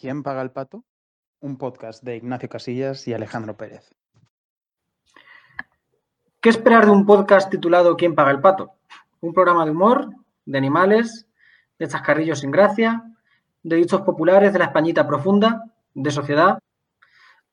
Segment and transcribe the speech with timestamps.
[0.00, 0.84] ¿Quién paga el pato?
[1.40, 3.96] Un podcast de Ignacio Casillas y Alejandro Pérez.
[6.40, 8.74] ¿Qué esperar de un podcast titulado ¿Quién paga el pato?
[9.20, 10.08] Un programa de humor,
[10.46, 11.26] de animales,
[11.80, 13.02] de chascarrillos sin gracia,
[13.64, 15.64] de dichos populares de la Españita profunda,
[15.94, 16.60] de sociedad.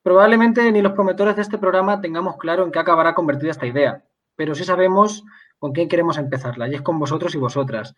[0.04, 4.04] Probablemente ni los promotores de este programa tengamos claro en qué acabará convertida esta idea,
[4.36, 5.25] pero sí sabemos
[5.60, 7.96] con quién queremos empezarla, y es con vosotros y vosotras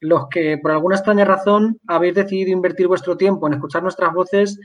[0.00, 4.58] los que por alguna extraña razón habéis decidido invertir vuestro tiempo en escuchar nuestras voces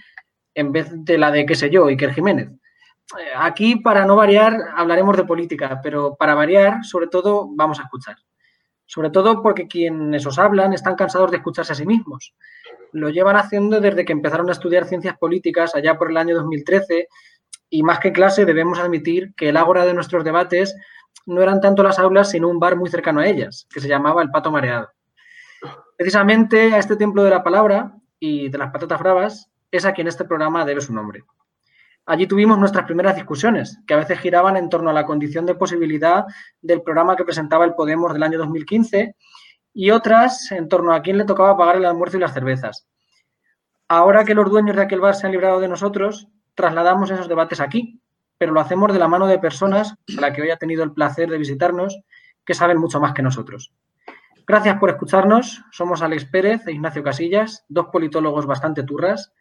[0.54, 2.50] en vez de la de, qué sé yo, Iker Jiménez.
[3.20, 7.84] Eh, aquí, para no variar, hablaremos de política, pero para variar, sobre todo, vamos a
[7.84, 8.16] escuchar.
[8.86, 12.34] Sobre todo porque quienes os hablan están cansados de escucharse a sí mismos.
[12.94, 17.10] Lo llevan haciendo desde que empezaron a estudiar ciencias políticas allá por el año 2013
[17.70, 20.76] y más que clase debemos admitir que el ágora de nuestros debates
[21.26, 24.22] no eran tanto las aulas sino un bar muy cercano a ellas, que se llamaba
[24.22, 24.90] El Pato Mareado.
[25.98, 30.08] Precisamente a este templo de la palabra y de las patatas bravas es a quien
[30.08, 31.24] este programa debe su nombre.
[32.06, 35.56] Allí tuvimos nuestras primeras discusiones, que a veces giraban en torno a la condición de
[35.56, 36.26] posibilidad
[36.62, 39.16] del programa que presentaba el Podemos del año 2015
[39.74, 42.88] y otras en torno a quién le tocaba pagar el almuerzo y las cervezas.
[43.88, 47.60] Ahora que los dueños de aquel bar se han librado de nosotros, trasladamos esos debates
[47.60, 48.00] aquí,
[48.38, 50.94] pero lo hacemos de la mano de personas a las que hoy ha tenido el
[50.94, 52.00] placer de visitarnos,
[52.46, 53.74] que saben mucho más que nosotros.
[54.48, 55.64] Gracias por escucharnos.
[55.72, 59.34] Somos Alex Pérez e Ignacio Casillas, dos politólogos bastante turras,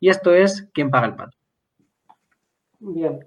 [0.00, 1.36] y esto es ¿Quién paga el pato?
[2.80, 3.20] Bien.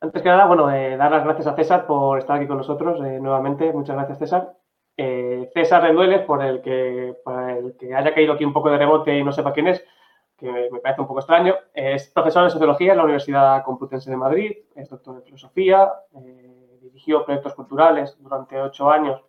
[0.00, 3.00] Antes que nada, bueno, eh, dar las gracias a César por estar aquí con nosotros
[3.04, 3.72] eh, nuevamente.
[3.72, 4.52] Muchas gracias, César.
[4.96, 9.16] Eh, César Rendueles, por el, que, el que haya caído aquí un poco de rebote
[9.16, 9.84] y no sepa quién es,
[10.50, 14.52] me parece un poco extraño, es profesor de Sociología en la Universidad Complutense de Madrid,
[14.74, 15.92] es doctor en Filosofía,
[16.80, 19.22] dirigió proyectos culturales durante ocho años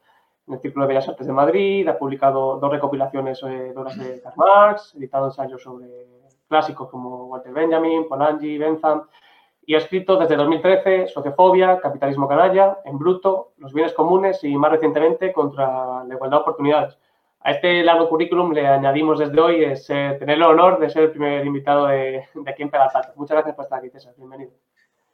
[0.48, 4.22] en el Círculo de Bellas Artes de Madrid, ha publicado dos recopilaciones de obras de
[4.22, 5.88] Karl Marx, editado ensayos sobre
[6.48, 9.08] clásicos como Walter Benjamin, Polanyi, Bentham,
[9.66, 14.72] y ha escrito desde 2013 Sociofobia, Capitalismo Canalla, En Bruto, Los Bienes Comunes y más
[14.72, 17.00] recientemente contra la igualdad de oportunidades.
[17.48, 21.12] A este largo currículum le añadimos desde hoy es, tener el honor de ser el
[21.12, 23.14] primer invitado de, de aquí en Pedazal.
[23.16, 24.16] Muchas gracias por estar aquí, César.
[24.18, 24.52] Bienvenido.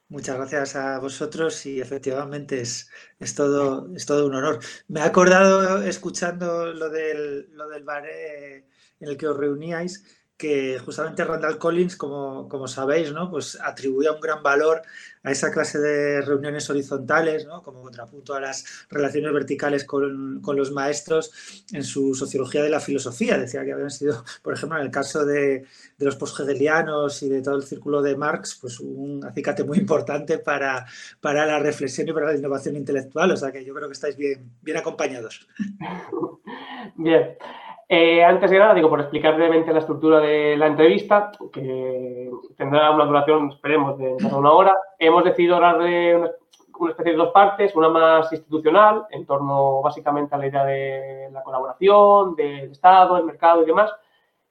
[0.08, 2.90] Muchas gracias a vosotros y efectivamente es,
[3.20, 4.60] es, todo, es todo un honor.
[4.88, 8.64] Me he acordado escuchando lo del, lo del bar en
[9.00, 13.30] el que os reuníais que justamente Randall Collins, como, como, sabéis, ¿no?
[13.30, 14.82] pues atribuía un gran valor
[15.22, 17.62] a esa clase de reuniones horizontales, ¿no?
[17.62, 21.30] como contrapunto a las relaciones verticales con, con, los maestros
[21.72, 23.38] en su sociología de la filosofía.
[23.38, 25.64] Decía que habían sido, por ejemplo, en el caso de,
[25.96, 30.38] de los posthegelianos y de todo el círculo de Marx, pues un acicate muy importante
[30.38, 30.86] para,
[31.20, 33.30] para la reflexión y para la innovación intelectual.
[33.30, 35.46] O sea que yo creo que estáis bien, bien acompañados.
[36.96, 37.36] Bien.
[37.94, 42.90] Eh, antes de nada, digo, por explicar brevemente la estructura de la entrevista, que tendrá
[42.90, 47.76] una duración, esperemos, de una hora, hemos decidido hablar de una, especie de dos partes,
[47.76, 53.26] una más institucional, en torno básicamente a la idea de la colaboración, del Estado, el
[53.26, 53.94] mercado y demás,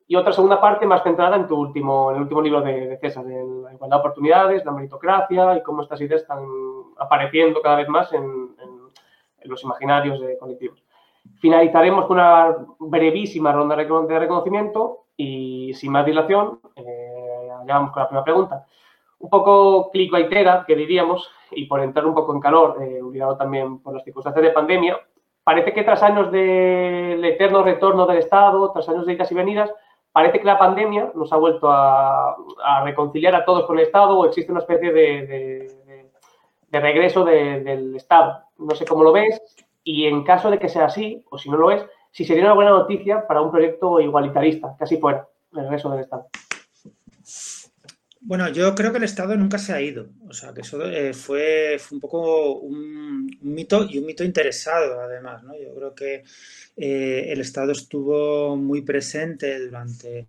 [0.07, 2.97] y otra segunda parte más centrada en tu último, en el último libro de, de
[2.99, 6.45] César, en la igualdad de oportunidades, la meritocracia y cómo estas ideas están
[6.95, 8.69] apareciendo cada vez más en, en,
[9.39, 10.83] en los imaginarios de colectivos.
[11.39, 18.01] Finalizaremos con una brevísima ronda de reconocimiento y sin más dilación, eh, ya vamos con
[18.01, 18.65] la primera pregunta.
[19.19, 23.79] Un poco clickbaitera, que diríamos, y por entrar un poco en calor, eh, obligado también
[23.79, 24.99] por las circunstancias de pandemia,
[25.43, 29.71] parece que tras años del eterno retorno del Estado, tras años de idas y venidas,
[30.11, 32.35] parece que la pandemia nos ha vuelto a,
[32.83, 36.07] reconciliar a todos con el Estado o existe una especie de,
[36.71, 38.43] de regreso del Estado.
[38.57, 39.39] No sé cómo lo ves,
[39.83, 42.53] y en caso de que sea así, o si no lo es, si sería una
[42.53, 46.27] buena noticia para un proyecto igualitarista, que así fuera, el resto del Estado.
[48.23, 50.09] Bueno, yo creo que el Estado nunca se ha ido.
[50.27, 55.43] O sea, que eso eh, fue, un poco un, mito y un mito interesado, además.
[55.43, 55.53] ¿no?
[55.57, 56.23] Yo creo que
[56.77, 60.27] eh, el Estado estuvo muy presente durante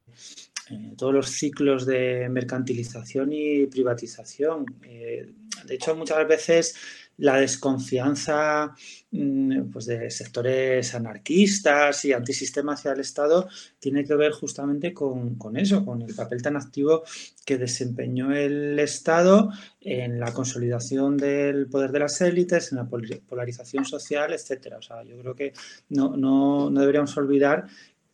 [0.70, 4.64] eh, todos los ciclos de mercantilización y privatización.
[4.80, 6.74] De hecho, muchas veces
[7.18, 8.74] la desconfianza
[9.10, 13.48] mm, pues, de sectores anarquistas y antisistema hacia el Estado
[13.78, 17.02] tiene que ver justamente con, con, eso, con el papel tan activo
[17.44, 19.50] que desempeñó el Estado
[19.80, 24.74] en la consolidación del poder de las élites, en la polarización social, etc.
[24.78, 25.52] O sea, yo creo que
[25.90, 27.66] no, no, no deberíamos olvidar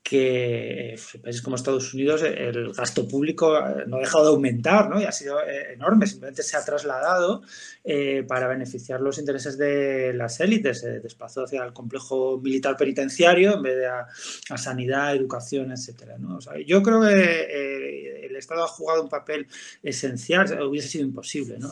[0.08, 4.88] que en países como Estados Unidos el gasto público eh, no ha dejado de aumentar
[4.88, 4.98] ¿no?
[4.98, 7.42] y ha sido eh, enorme, simplemente se ha trasladado
[7.84, 13.56] eh, para beneficiar los intereses de las élites, se desplazó hacia el complejo militar penitenciario
[13.56, 14.06] en vez de a,
[14.56, 16.16] sanidad, educación, etc.
[16.18, 16.36] ¿no?
[16.36, 19.46] O sea, yo creo que eh, Estado ha jugado un papel
[19.82, 21.70] esencial, hubiese sido imposible, ¿no?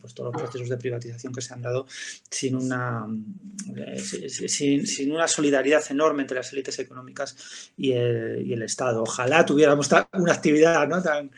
[0.00, 1.86] pues todos los procesos de privatización que se han dado
[2.30, 3.06] sin una,
[4.16, 9.02] sin, una solidaridad enorme entre las élites económicas y el, Estado.
[9.02, 11.02] Ojalá tuviéramos una actividad ¿no?
[11.02, 11.30] tan,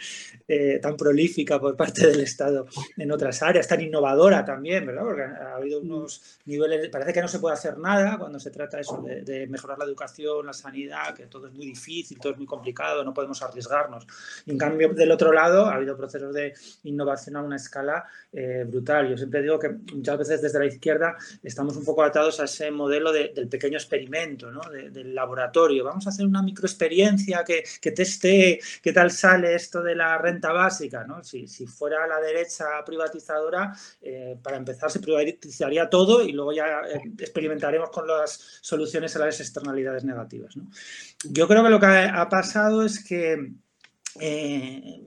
[0.80, 2.66] tan prolífica por parte del Estado
[2.96, 5.02] en otras áreas, tan innovadora también, ¿verdad?
[5.02, 8.78] Porque ha habido unos niveles, parece que no se puede hacer nada cuando se trata
[8.78, 12.46] eso de, mejorar la educación, la sanidad, que todo es muy difícil, todo es muy
[12.46, 14.06] complicado, no podemos arriesgarnos.
[14.46, 16.54] en cambio, del otro lado, ha habido procesos de
[16.84, 19.08] innovación a una escala eh, brutal.
[19.08, 22.70] Yo siempre digo que muchas veces desde la izquierda estamos un poco atados a ese
[22.70, 24.60] modelo del pequeño experimento, ¿no?
[24.70, 25.84] del laboratorio.
[25.84, 30.52] Vamos a hacer una microexperiencia que, que teste qué tal sale esto de la renta
[30.52, 31.04] básica.
[31.04, 31.22] ¿no?
[31.22, 36.80] Si, si fuera la derecha privatizadora, eh, para empezar se privatizaría todo y luego ya
[36.92, 40.54] eh, experimentaremos con las soluciones a las externalidades negativas.
[41.24, 43.52] Yo creo que lo que ha pasado es que
[44.20, 45.02] eh,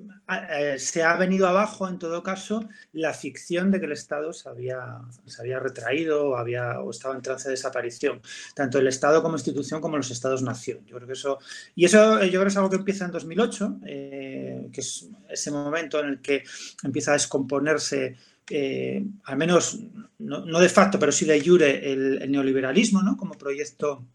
[0.78, 5.00] se ha venido abajo, en todo caso, la ficción de que el Estado se había,
[5.26, 8.22] se había retraído o, había, o estaba en trance de desaparición,
[8.56, 10.86] tanto el Estado como institución como los Estados-nación.
[10.86, 11.40] Yo creo que eso,
[11.76, 16.00] y eso yo creo que es algo que empieza en 2008, que es ese momento
[16.00, 16.44] en el que
[16.84, 18.16] empieza a descomponerse
[18.50, 19.80] eh, al menos
[20.18, 23.16] no, de facto, pero sí de jure, el, neoliberalismo, ¿no?
[23.16, 24.06] Como proyecto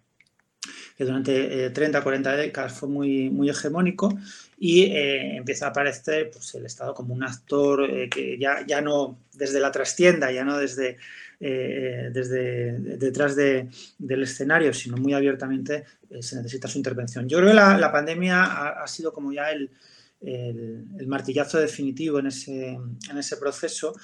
[0.96, 4.16] que durante 30, eh, 40 décadas fue muy, muy hegemónico
[4.58, 9.18] y eh, empieza a aparecer pues, el Estado como un actor que ya, ya no
[9.32, 10.98] desde la trastienda, ya no desde,
[11.40, 15.84] desde detrás del escenario, sino muy abiertamente
[16.20, 17.28] se necesita su intervención.
[17.28, 18.44] Yo creo que la, pandemia
[18.82, 19.70] ha, sido como ya el,
[20.22, 22.78] el, martillazo definitivo en ese,
[23.10, 23.94] en ese proceso.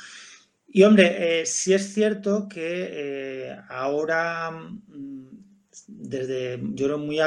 [0.73, 5.40] Y hombre, eh, sí es cierto que eh, ahora, mm,
[5.87, 7.19] desde yo creo muy,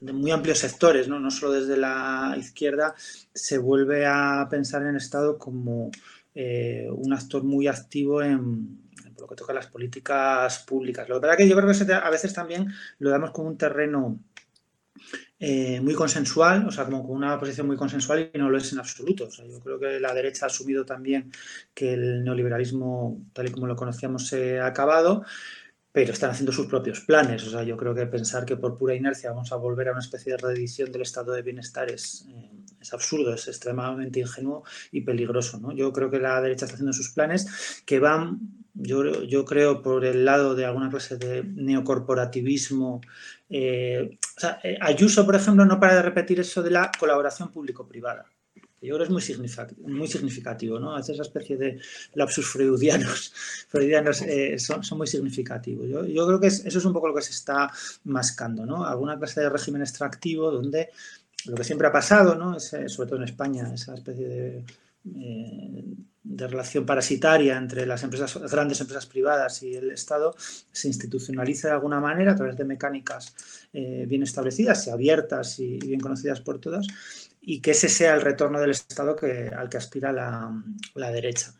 [0.00, 1.20] de muy amplios sectores, ¿no?
[1.20, 2.94] no solo desde la izquierda,
[3.34, 5.90] se vuelve a pensar en el Estado como
[6.34, 8.82] eh, un actor muy activo en,
[9.18, 11.08] lo que toca las políticas públicas.
[11.08, 13.56] Lo que pasa es que yo creo que a veces también lo damos como un
[13.56, 14.18] terreno
[15.38, 18.72] eh, muy consensual, o sea, como con una posición muy consensual y no lo es
[18.72, 19.28] en absoluto.
[19.28, 21.32] Yo creo que la derecha ha asumido también
[21.74, 25.24] que el neoliberalismo, tal y como lo conocíamos, se ha acabado,
[25.92, 27.46] pero están haciendo sus propios planes.
[27.46, 30.00] O sea, yo creo que pensar que por pura inercia vamos a volver a una
[30.00, 32.50] especie de reedición del estado de bienestar es, eh,
[32.80, 35.60] es absurdo, es extremadamente ingenuo y peligroso.
[35.60, 35.72] ¿no?
[35.72, 38.40] Yo creo que la derecha está haciendo sus planes que van
[38.74, 43.02] yo, yo, creo por el lado de alguna clase de neocorporativismo
[43.50, 44.18] eh,
[44.62, 48.24] eh, Ayuso, por ejemplo, no para de repetir eso de la colaboración público-privada.
[48.82, 50.98] Yo creo que es muy significativo, ¿no?
[50.98, 51.78] Esa especie de
[52.14, 53.32] lapsus freudianos,
[53.68, 55.88] freudianos eh, son, muy significativos.
[55.88, 57.70] Yo, creo que eso es un poco lo que se está
[58.04, 58.84] mascando, ¿no?
[58.84, 60.90] Alguna clase de régimen extractivo donde
[61.46, 62.60] lo que siempre ha pasado, ¿no?
[62.60, 64.64] sobre todo en España, esa especie de
[66.24, 70.34] de relación parasitaria entre las empresas, grandes empresas privadas y el Estado
[70.70, 73.34] se institucionaliza de alguna manera a través de mecánicas
[73.72, 76.86] eh, bien establecidas y abiertas y, bien conocidas por todos,
[77.42, 81.54] y que ese sea el retorno del Estado que, al que aspira la, derecha.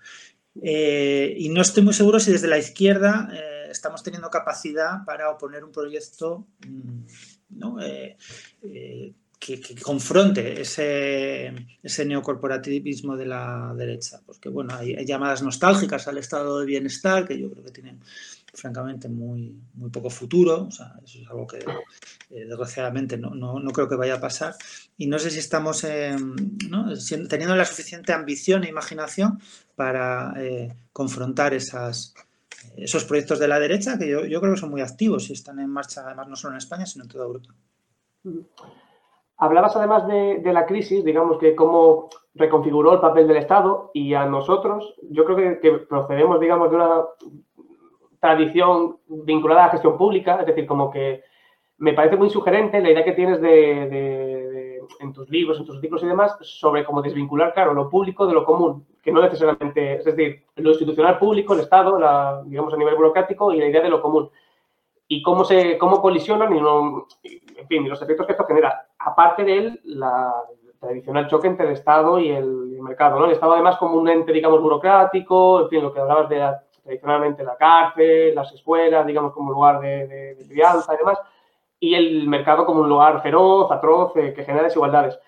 [0.62, 5.30] Eh, y no estoy muy seguro si desde la izquierda eh, estamos teniendo capacidad para
[5.30, 7.00] oponer un proyecto mm,
[7.50, 7.78] ¿no?
[9.44, 14.20] Que, confronte ese, ese, neocorporativismo de la derecha.
[14.24, 18.00] Porque, bueno, hay, llamadas nostálgicas al estado de bienestar que yo creo que tienen,
[18.54, 20.66] francamente, muy, muy poco futuro.
[20.68, 24.20] O sea, eso es algo que, eh, desgraciadamente, no, no, no, creo que vaya a
[24.20, 24.54] pasar.
[24.96, 29.40] Y no sé si estamos teniendo la suficiente ambición e imaginación
[29.74, 32.14] para eh, confrontar esas,
[32.76, 35.58] esos proyectos de la derecha, que yo, yo creo que son muy activos y están
[35.58, 37.52] en marcha, además, no solo en España, sino en toda Europa.
[39.36, 44.24] Hablabas además de, la crisis, digamos que cómo reconfiguró el papel del Estado y a
[44.26, 47.02] nosotros, yo creo que, procedemos, digamos, de una
[48.20, 51.24] tradición vinculada a la gestión pública, es decir, como que
[51.78, 56.04] me parece muy sugerente la idea que tienes de, en tus libros, en tus artículos
[56.04, 60.04] y demás, sobre cómo desvincular, claro, lo público de lo común, que no necesariamente, es
[60.04, 63.88] decir, lo institucional público, el Estado, la, digamos, a nivel burocrático y la idea de
[63.88, 64.30] lo común.
[65.08, 68.88] Y cómo se cómo colisionan y no, en fin, los efectos que esto genera.
[68.98, 69.80] Aparte de él,
[70.80, 73.26] tradicional choque entre el Estado y el, mercado, ¿no?
[73.26, 76.44] El Estado además como un ente, digamos, burocrático, en fin, lo que hablabas de
[76.82, 81.18] tradicionalmente la cárcel, las escuelas, digamos, como lugar de, crianza y demás,
[81.78, 85.18] y el mercado como un lugar feroz, atroz, eh, que genera desigualdades.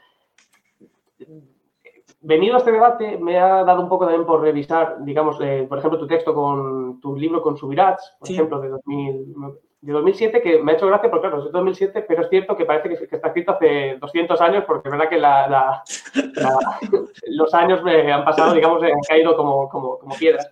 [2.27, 5.77] Venido a este debate, me ha dado un poco también por revisar, digamos, eh, por
[5.77, 9.35] ejemplo, tu texto con tu libro con Subirats, por ejemplo, de 2000,
[9.83, 12.57] de 2007 que me ha hecho gracia porque, claro, es de 2007, pero es cierto
[12.57, 15.21] que parece que, está escrito hace 200 años porque es verdad que
[17.27, 20.51] los años me han pasado, digamos, han caído como, como, como, piedras.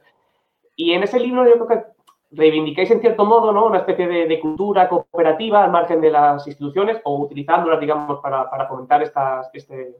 [0.76, 1.85] Y en ese libro yo creo que
[2.33, 3.64] reivindicáis en cierto modo ¿no?
[3.64, 8.69] una especie de, cultura cooperativa al margen de las instituciones o utilizándolas, digamos, para, para
[8.69, 9.97] fomentar estas, este,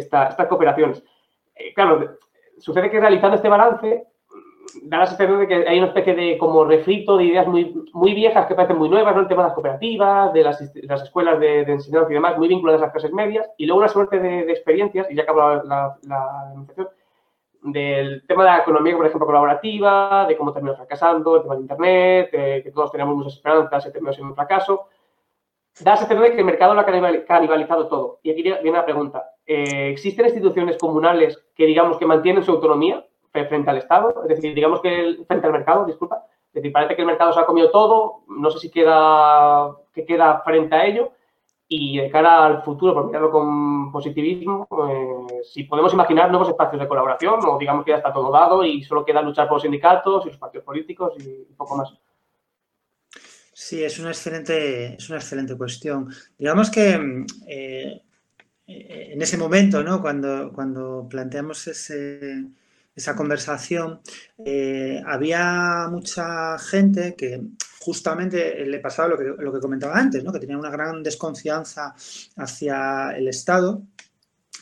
[0.00, 1.02] estas cooperaciones.
[1.54, 2.16] Eh, claro,
[2.58, 4.06] sucede que realizando este balance
[4.82, 8.14] da la sensación de que hay una especie de como refrito de ideas muy, muy
[8.14, 9.22] viejas que parecen muy nuevas, ¿no?
[9.22, 12.82] El tema de las cooperativas, de las, las escuelas de, enseñanza y demás, muy vinculadas
[12.82, 16.54] a las clases medias, y luego una suerte de, experiencias, y ya acabo la, la
[17.62, 21.60] del tema de la economía, por ejemplo, colaborativa, de cómo terminó fracasando, el tema de
[21.60, 24.88] Internet, que todos teníamos muchas esperanzas y terminó siendo un fracaso.
[25.80, 26.86] Da la sensación de que el mercado lo ha
[27.26, 28.18] canibalizado todo.
[28.22, 29.30] Y aquí viene la pregunta.
[29.46, 34.22] Eh, ¿Existen instituciones comunales que, digamos, que mantienen su autonomía frente al Estado?
[34.22, 36.24] Es decir, digamos que frente al mercado, disculpa.
[36.48, 38.22] Es decir, parece que el mercado se ha comido todo.
[38.28, 41.12] No sé si queda, qué queda frente a ello.
[41.68, 46.80] Y de cara al futuro, por mirarlo con positivismo, eh, si podemos imaginar nuevos espacios
[46.80, 49.62] de colaboración o digamos que ya está todo dado y solo queda luchar por los
[49.62, 51.92] sindicatos y los partidos políticos y poco más.
[53.60, 56.08] Sí, es una excelente, es una excelente cuestión.
[56.38, 58.02] Digamos que eh,
[58.66, 60.00] en ese momento, ¿no?
[60.00, 64.00] cuando, cuando planteamos esa conversación,
[64.44, 67.42] eh, había mucha gente que
[67.80, 70.32] justamente le pasaba lo que, lo que comentaba antes, ¿no?
[70.32, 71.96] que tenía una gran desconfianza
[72.36, 73.82] hacia el Estado,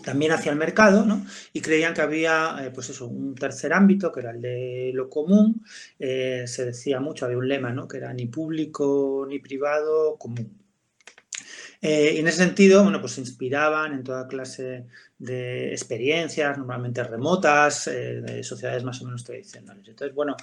[0.04, 1.24] también hacia el mercado, ¿no?
[1.52, 5.08] y creían que había eh, pues eso, un tercer ámbito, que era el de lo
[5.08, 5.64] común,
[5.98, 7.88] eh, se decía mucho, había un lema, ¿no?
[7.88, 10.58] que era ni público ni privado común.
[11.80, 14.86] Eh, y en ese sentido, bueno, pues se inspiraban en toda clase
[15.18, 19.86] de experiencias, normalmente remotas, de sociedades más o menos tradicionales.
[19.86, 20.36] Entonces, bueno,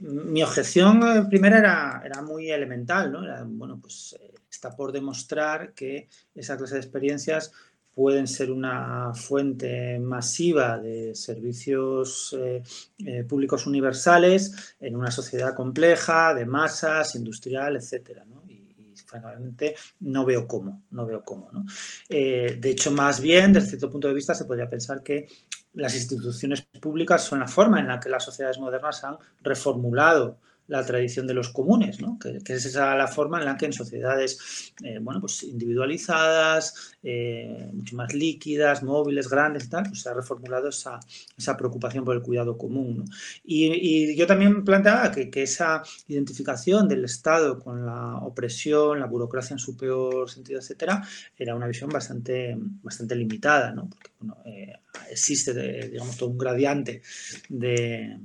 [0.00, 3.22] mi objeción primera era, era muy elemental, ¿no?
[3.46, 4.16] Bueno, pues
[4.50, 7.52] está por demostrar que esa clase de experiencias
[7.94, 16.46] pueden ser una fuente masiva de servicios eh, públicos universales en una sociedad compleja, de
[16.46, 18.24] masas, industrial, etcétera.
[18.48, 21.66] Y, y, francamente no veo cómo, no veo cómo, ¿no?
[22.08, 25.28] de hecho, más bien, desde cierto punto de vista, se podría pensar que
[25.74, 30.38] las instituciones públicas son la forma en la que las sociedades modernas han reformulado
[30.72, 32.18] la tradición de los comunes, ¿no?
[32.18, 37.68] que, es esa la forma en la que en sociedades eh, bueno, pues individualizadas, eh,
[37.74, 40.98] mucho más líquidas, móviles, grandes, tal, pues se ha reformulado esa,
[41.36, 43.04] esa preocupación por el cuidado común.
[43.44, 49.52] Y, yo también planteaba que, que, esa identificación del Estado con la opresión, la burocracia
[49.52, 51.02] en su peor sentido, etcétera,
[51.36, 53.90] era una visión bastante, bastante limitada, ¿no?
[53.90, 54.72] porque bueno, eh,
[55.10, 55.52] existe,
[55.90, 57.02] digamos, todo un gradiente
[57.50, 58.18] de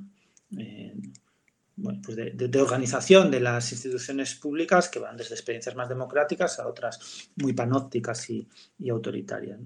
[1.78, 6.68] bueno, pues de, organización de las instituciones públicas que van desde experiencias más democráticas a
[6.68, 8.48] otras muy panópticas y,
[8.90, 9.60] autoritarias.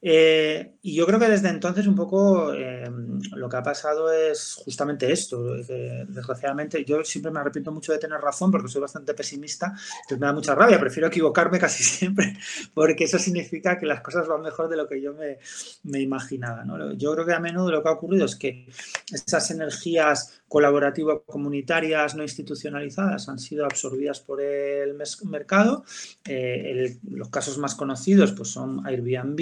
[0.00, 2.90] Eh, y yo creo que desde entonces un poco eh,
[3.36, 5.54] lo que ha pasado es justamente esto.
[5.54, 10.26] Desgraciadamente yo siempre me arrepiento mucho de tener razón porque soy bastante pesimista, entonces me
[10.26, 12.36] da mucha rabia, prefiero equivocarme casi siempre
[12.74, 15.38] porque eso significa que las cosas van mejor de lo que yo me,
[15.84, 16.64] me imaginaba.
[16.64, 16.92] ¿no?
[16.94, 18.66] Yo creo que a menudo lo que ha ocurrido es que
[19.12, 24.94] esas energías colaborativas comunitarias no institucionalizadas han sido absorbidas por el
[25.24, 25.82] mercado.
[26.26, 29.40] Eh, los casos más conocidos pues, son Airbnb,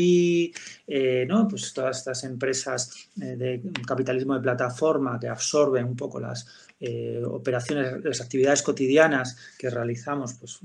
[0.87, 1.49] eh, ¿no?
[1.49, 6.47] pues todas estas empresas eh, de capitalismo de plataforma que absorben un poco las
[6.83, 10.61] eh, operaciones, las actividades cotidianas que realizamos pues,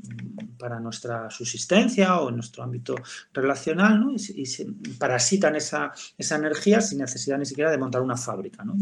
[0.58, 2.96] para nuestra subsistencia o en nuestro ámbito
[3.34, 4.14] relacional ¿no?
[4.14, 4.66] y, se
[4.98, 8.64] parasitan esa, esa, energía sin necesidad ni siquiera de montar una fábrica.
[8.64, 8.78] ¿no?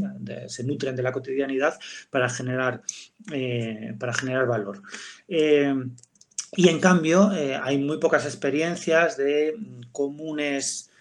[0.47, 1.79] se nutren de la cotidianidad
[2.11, 2.83] para generar,
[3.31, 4.83] eh, para generar valor.
[5.27, 5.73] Eh,
[6.55, 7.31] y en cambio
[7.63, 9.55] hay muy pocas experiencias de
[9.91, 10.91] comunes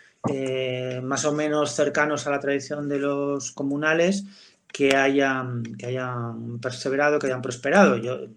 [1.03, 4.25] más o menos cercanos a la tradición de los comunales
[4.73, 7.97] que hayan, que hayan perseverado, que hayan prosperado.
[7.99, 8.35] Yo, en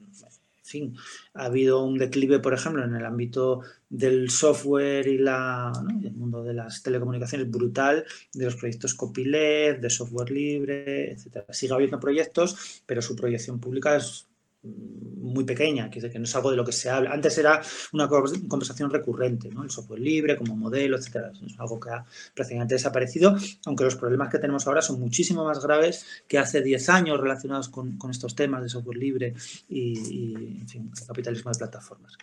[0.63, 0.98] fin,
[1.36, 5.72] ha habido un declive, por ejemplo, en el ámbito del software y la,
[6.04, 11.46] el mundo de las telecomunicaciones brutal, de los proyectos copyleft, de software libre, etc.
[11.51, 14.27] Sigue habiendo proyectos, pero su proyección pública es
[14.65, 17.12] muy pequeña, que, no es algo de lo que se habla.
[17.12, 19.63] Antes era una conversación recurrente, ¿no?
[19.63, 21.31] el software libre como modelo, etcétera.
[21.45, 25.62] Es algo que ha prácticamente desaparecido, aunque los problemas que tenemos ahora son muchísimo más
[25.62, 29.34] graves que hace 10 años relacionados con, estos temas de software libre
[29.67, 32.13] y, el capitalismo de plataformas.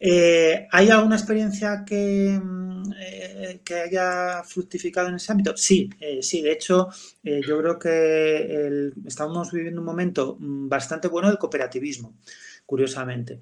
[0.00, 5.56] Eh, ¿Hay alguna experiencia que, mm, eh, que, haya fructificado en ese ámbito?
[5.56, 6.40] Sí, eh, sí.
[6.42, 6.88] De hecho,
[7.22, 12.14] yo creo que estamos viviendo un momento mm, bastante bueno del cooperativismo.
[12.66, 13.40] curiosamente.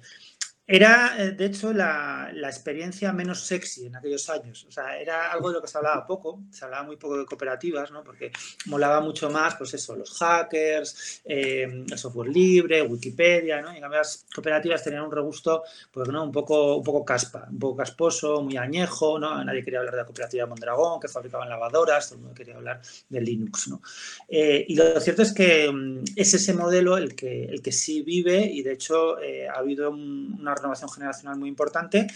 [0.69, 4.65] Era, eh, de hecho, la, experiencia menos sexy en aquellos años.
[4.67, 7.25] O sea, era algo de lo que se hablaba poco, se hablaba muy poco de
[7.25, 8.03] cooperativas, ¿no?
[8.03, 8.33] Porque
[8.65, 13.71] molaba mucho más, pues eso, los hackers, eh, el software libre, Wikipedia, ¿no?
[13.71, 16.25] Y en cambio las cooperativas tenían un regusto, pues, ¿no?
[16.25, 19.41] Un poco, un poco caspa, un poco casposo, muy añejo, ¿no?
[19.45, 22.81] Nadie quería hablar de la cooperativa Mondragón, que fabricaban lavadoras, todo el mundo quería hablar
[23.07, 23.81] de Linux, ¿no?
[24.27, 28.01] Eh, y lo cierto es que mm, es ese modelo el que, el que sí
[28.01, 32.07] vive y, de hecho, ha habido una renovación generacional muy importante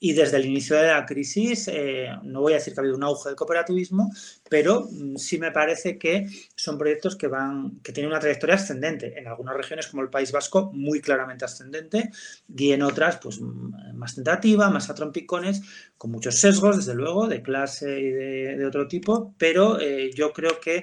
[0.00, 2.96] y desde el inicio de la crisis, eh, no voy a decir que ha habido
[2.96, 4.10] un auge del cooperativismo,
[4.50, 9.18] pero mm, sí me parece que son proyectos que, van, que tienen una trayectoria ascendente.
[9.18, 12.10] En algunas regiones como el País Vasco, muy claramente ascendente,
[12.54, 15.62] y en otras, pues mm, más tentativa, más a trompicones,
[15.96, 20.60] con muchos sesgos, desde luego, de clase y de, otro tipo, pero eh, yo creo
[20.60, 20.82] que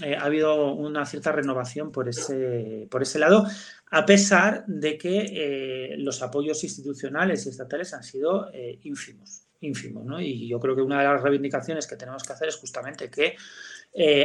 [0.00, 3.46] eh, ha habido una cierta renovación por ese, por ese lado,
[3.90, 10.06] a pesar de que eh, los apoyos institucionales y estatales han sido eh, ínfimos, ínfimos,
[10.06, 10.18] ¿no?
[10.18, 13.36] Y yo creo que una de las reivindicaciones que tenemos que hacer es justamente que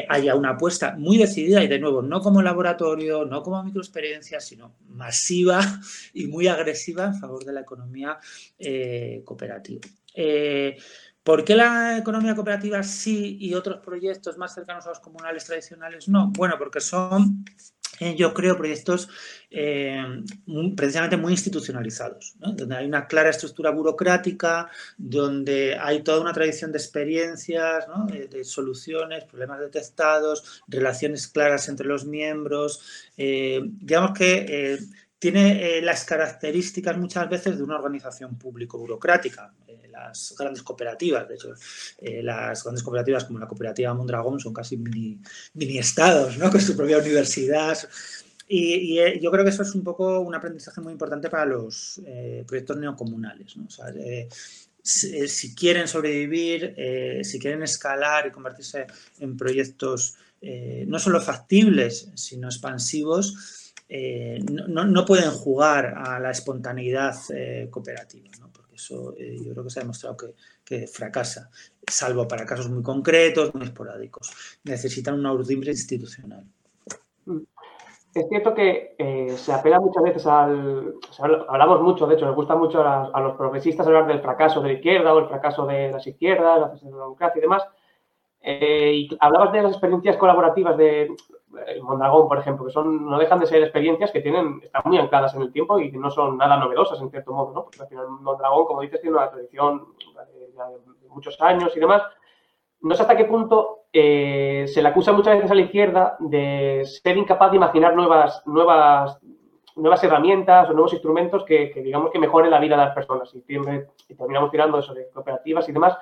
[0.08, 4.78] haya una apuesta muy decidida y de nuevo, no como laboratorio, no como microexperiencia, sino
[4.88, 5.60] masiva
[6.14, 8.18] y muy agresiva en favor de la economía
[9.26, 9.82] cooperativa.
[11.28, 16.08] ¿Por qué la economía cooperativa sí y otros proyectos más cercanos a los comunales tradicionales
[16.08, 16.32] no?
[16.38, 17.44] Bueno, porque son
[18.00, 19.10] eh, yo creo proyectos
[19.52, 20.02] eh,
[20.78, 26.78] precisamente muy institucionalizados, donde hay una clara estructura burocrática, donde hay toda una tradición de
[26.78, 27.86] experiencias,
[28.30, 33.10] de, soluciones, problemas detectados, relaciones claras entre los miembros.
[33.18, 34.80] Eh, digamos que
[35.20, 39.54] tiene las características muchas veces de una organización público-burocrática
[39.98, 41.28] las grandes cooperativas.
[41.28, 41.54] De hecho,
[42.00, 45.20] eh, las grandes cooperativas como la cooperativa Mondragón son casi mini,
[45.78, 46.50] estados, ¿no?
[46.52, 47.78] Con su propia universidad.
[48.48, 52.00] Y, eh, yo creo que eso es un poco un aprendizaje muy importante para los
[52.06, 53.56] eh, proyectos neocomunales.
[54.82, 56.74] si, quieren sobrevivir,
[57.24, 58.88] si quieren escalar y convertirse
[59.20, 63.57] en proyectos no solo factibles, sino expansivos,
[63.89, 67.15] no, no, pueden jugar a la espontaneidad
[67.69, 68.30] cooperativa.
[68.39, 68.47] ¿no?
[68.78, 70.15] Eso eh, yo creo que se ha demostrado
[70.63, 71.50] que, fracasa,
[71.88, 74.60] salvo para casos muy concretos, muy esporádicos.
[74.63, 76.45] Necesitan una urdimbre institucional.
[78.13, 80.93] Es cierto que eh, se apela muchas veces al.
[81.47, 84.73] hablamos mucho, de hecho, nos gusta mucho a, los progresistas hablar del fracaso de la
[84.76, 87.63] izquierda o el fracaso de las izquierdas, la democracia y demás.
[88.41, 91.10] Eh, y hablabas de las experiencias colaborativas de,
[91.82, 95.34] Mondragón, por ejemplo, que son, no dejan de ser experiencias que tienen, están muy ancladas
[95.36, 97.63] en el tiempo y que no son nada novedosas en cierto modo, ¿no?
[97.63, 102.04] Porque al final Mondragón, como dices, tiene una tradición de, muchos años y demás.
[102.82, 106.84] No sé hasta qué punto eh, se le acusa muchas veces a la izquierda de
[106.86, 109.19] ser incapaz de imaginar nuevas, nuevas,
[109.76, 113.34] nuevas herramientas o nuevos instrumentos que, digamos que mejoren la vida de las personas.
[113.34, 115.97] Y, y terminamos tirando eso de cooperativas y demás.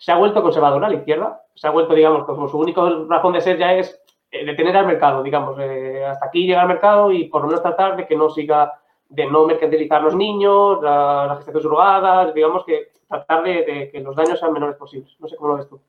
[0.00, 3.42] Se ha vuelto conservadora la izquierda, se ha vuelto, digamos, como su único razón de
[3.42, 7.24] ser ya es eh, detener al mercado, digamos, eh, hasta aquí llega al mercado y
[7.24, 8.72] por lo menos tratar de que no siga,
[9.10, 14.16] de no mercantilizar los niños, la, la gestación surrogada, digamos que tratar de, que los
[14.16, 15.14] daños sean menores posibles.
[15.18, 15.80] No sé cómo lo ves tú.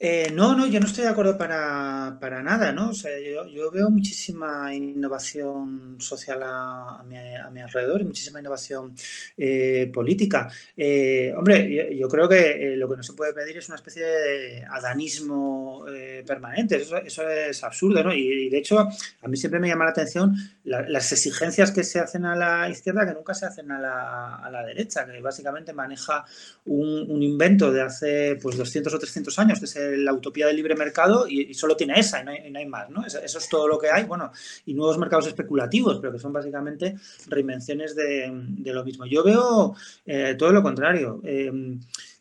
[0.00, 2.90] Eh, no, no, yo no estoy de acuerdo para, para nada, ¿no?
[2.90, 8.94] O sea, yo, veo muchísima innovación social a, mi, a mi, alrededor y muchísima innovación
[9.36, 10.48] eh, política.
[10.76, 14.64] Eh, hombre, yo, creo que lo que no se puede pedir es una especie de
[14.70, 15.84] adanismo
[16.24, 16.76] permanente.
[16.76, 18.14] Eso, es absurdo, ¿no?
[18.14, 22.24] Y, de hecho, a mí siempre me llama la atención las exigencias que se hacen
[22.24, 26.24] a la izquierda que nunca se hacen a la, a la derecha, que básicamente maneja
[26.66, 30.56] un, un, invento de hace pues 200 o 300 años, que es la utopía del
[30.56, 33.04] libre mercado y, solo tiene esa y no hay, más, ¿no?
[33.04, 34.30] Eso, es todo lo que hay, bueno,
[34.66, 36.96] y nuevos mercados especulativos, pero que son básicamente
[37.28, 38.30] reinvenciones de,
[38.64, 39.06] lo mismo.
[39.06, 39.74] Yo veo
[40.06, 41.20] eh, todo lo contrario.
[41.24, 41.50] Eh,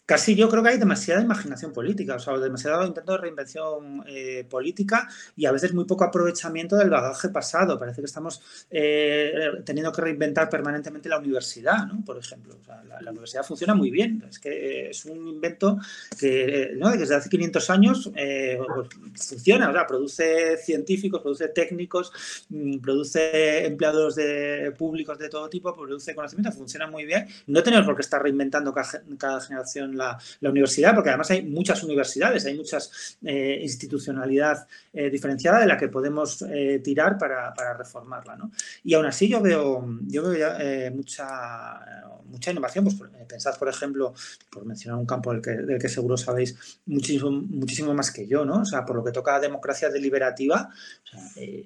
[0.08, 4.48] casi yo creo que hay demasiada imaginación política, o sea, demasiado intento de reinvención eh,
[4.50, 7.78] política y a veces muy poco aprovechamiento del bagaje pasado.
[7.78, 8.42] Parece que estamos
[8.72, 9.34] eh,
[9.66, 12.06] teniendo que reinventar permanentemente la universidad, ¿no?
[12.06, 12.58] Por ejemplo.
[13.02, 15.78] la, universidad funciona muy bien, es que es un invento
[16.18, 22.14] que desde hace 500 años eh, pues, funciona, o sea, produce científicos, produce técnicos,
[22.50, 27.28] mm, produce empleados de, públicos de todo tipo, produce conocimiento, funciona muy bien.
[27.48, 32.46] No tenemos por qué estar reinventando cada generación la, universidad, porque además hay muchas universidades,
[32.46, 38.36] hay muchas eh, institucionalidad eh, diferenciada de la que podemos eh, tirar para, reformarla.
[38.36, 38.52] ¿no?
[38.84, 41.80] Y aún así yo veo, yo veo mucha,
[42.26, 42.86] mucha innovación.
[42.86, 42.96] Pues,
[43.28, 44.14] pensad, por ejemplo,
[44.50, 48.62] por mencionar un campo del que, seguro sabéis muchísimo, muchísimo más que yo, ¿no?
[48.62, 50.70] O sea, por lo que toca a democracia deliberativa,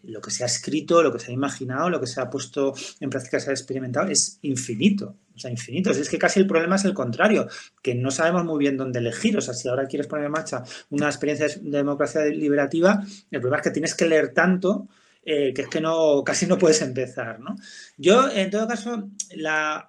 [0.04, 2.74] lo que se ha escrito, lo que se ha imaginado, lo que se ha puesto
[3.00, 5.15] en práctica, se ha experimentado, es infinito.
[5.36, 5.98] O sea, infinitos.
[5.98, 7.48] Es que casi el problema es el contrario,
[7.82, 9.38] que no sabemos muy bien dónde elegir.
[9.38, 13.58] O sea, si ahora quieres poner en marcha una experiencia de democracia deliberativa, el problema
[13.58, 14.88] es que tienes que leer tanto
[15.24, 17.56] eh, que es que no, casi no puedes empezar, ¿no?
[17.98, 19.88] Yo, en todo caso, la,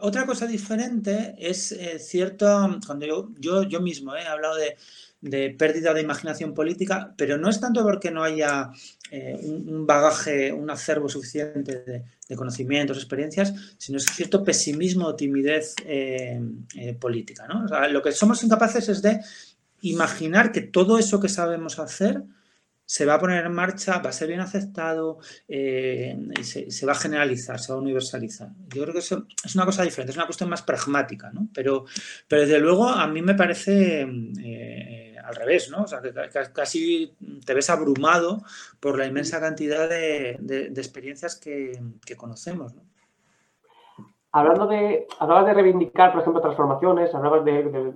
[0.00, 2.46] otra cosa diferente es eh, cierto,
[2.86, 4.76] cuando yo, yo, yo mismo eh, he hablado de,
[5.20, 8.70] de pérdida de imaginación política, pero no es tanto porque no haya
[9.10, 15.74] eh, un, bagaje, un acervo suficiente de, conocimientos, experiencias, sino es cierto pesimismo o timidez
[16.98, 17.46] política.
[17.46, 17.66] ¿no?
[17.88, 19.20] lo que somos incapaces es de
[19.82, 22.24] imaginar que todo eso que sabemos hacer
[22.86, 25.18] se va a poner en marcha, va a ser bien aceptado
[25.48, 28.50] y se, va a generalizar, se va a universalizar.
[28.68, 31.48] Yo creo que eso es una cosa diferente, es una cuestión más pragmática, ¿no?
[31.54, 31.84] Pero,
[32.28, 34.06] pero desde luego a mí me parece
[35.24, 35.82] al revés, ¿no?
[35.82, 36.12] O sea, que
[36.52, 38.42] casi te ves abrumado
[38.80, 41.80] por la inmensa cantidad de, experiencias que,
[42.16, 42.82] conocemos, ¿no?
[44.32, 47.92] Hablando de, hablabas de reivindicar, por ejemplo, transformaciones, hablabas de,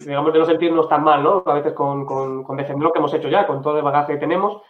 [0.00, 1.42] digamos, de no sentirnos tan mal, ¿no?
[1.46, 4.20] A veces con, con, defender lo que hemos hecho ya, con todo el bagaje que
[4.20, 4.62] tenemos.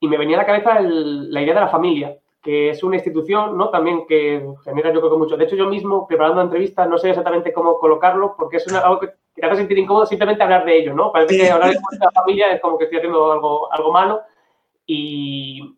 [0.00, 3.56] Y me venía a la cabeza la idea de la familia, que es una institución,
[3.56, 3.70] ¿no?
[3.70, 5.36] También que genera yo creo que mucho.
[5.36, 9.00] De hecho, yo mismo, preparando la entrevista, no sé exactamente cómo colocarlo, porque es algo
[9.00, 11.12] que te hace sentir incómodo simplemente hablar de ello, ¿no?
[11.12, 14.22] Parece que hablar de la familia es como que estoy haciendo algo, algo malo
[14.86, 15.76] y,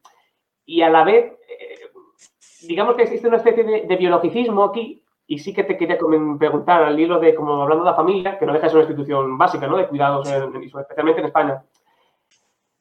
[0.64, 1.90] y a la vez, eh,
[2.62, 6.98] digamos que existe una especie de, biologicismo aquí y sí que te quería preguntar al
[6.98, 9.68] hilo de, como hablando de la familia, que no deja de ser una institución básica,
[9.68, 9.76] ¿no?
[9.76, 11.62] De cuidados, especialmente en España.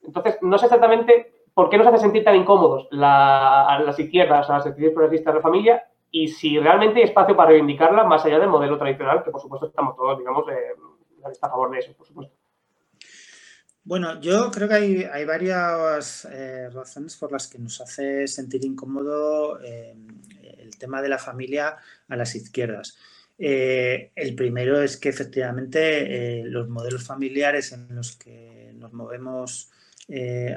[0.02, 4.54] Entonces, no sé exactamente por qué nos hace sentir tan incómodos a las izquierdas, a
[4.54, 8.40] las actividades progresistas de la familia y si realmente hay espacio para reivindicarla más allá
[8.40, 10.74] del modelo tradicional, que por supuesto estamos todos, digamos, eh,
[11.44, 12.34] a favor de eso, por supuesto.
[13.84, 18.66] Bueno, yo creo que hay, hay varias eh, razones por las que nos hace sentir
[18.66, 19.96] incómodo eh,
[20.70, 21.78] el tema de la familia
[22.08, 22.98] a las izquierdas.
[23.38, 29.70] el primero es que efectivamente los modelos familiares en los que nos movemos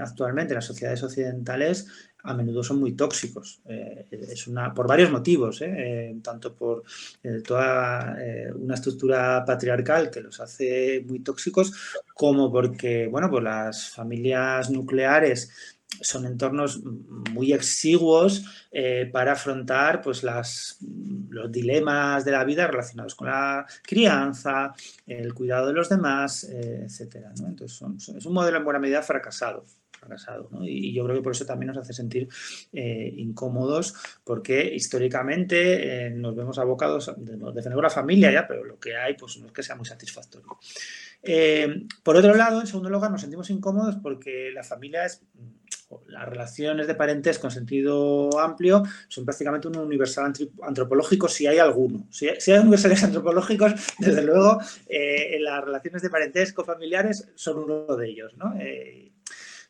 [0.00, 1.86] actualmente, las sociedades occidentales,
[2.24, 3.60] a menudo son muy tóxicos.
[3.66, 5.74] Eh, es una, por varios motivos, ¿eh?
[5.76, 6.84] Eh, tanto por
[7.46, 8.16] toda
[8.54, 11.72] una estructura patriarcal que los hace muy tóxicos,
[12.14, 15.50] como porque, bueno, pues las familias nucleares
[16.00, 18.44] son entornos muy exiguos
[19.12, 24.72] para afrontar pues, los dilemas de la vida relacionados con la crianza,
[25.06, 27.26] el cuidado de los demás, etc.
[27.46, 29.66] Entonces, es un modelo en buena medida fracasado
[30.02, 30.50] fracasado.
[30.62, 32.28] Y, yo creo que por eso también nos hace sentir
[32.72, 38.78] eh, incómodos, porque históricamente eh, nos vemos abocados, a, defender la familia ya, pero lo
[38.78, 40.58] que hay pues no es que sea muy satisfactorio.
[41.22, 45.22] Eh, por otro lado, en segundo lugar, nos sentimos incómodos porque la familia es
[46.08, 52.06] las relaciones de parentesco en sentido amplio son prácticamente un universal antropológico si hay alguno.
[52.10, 54.58] Si, hay universales antropológicos, desde luego,
[55.40, 58.32] las relaciones de parentesco familiares son uno de ellos.
[58.36, 58.54] ¿no?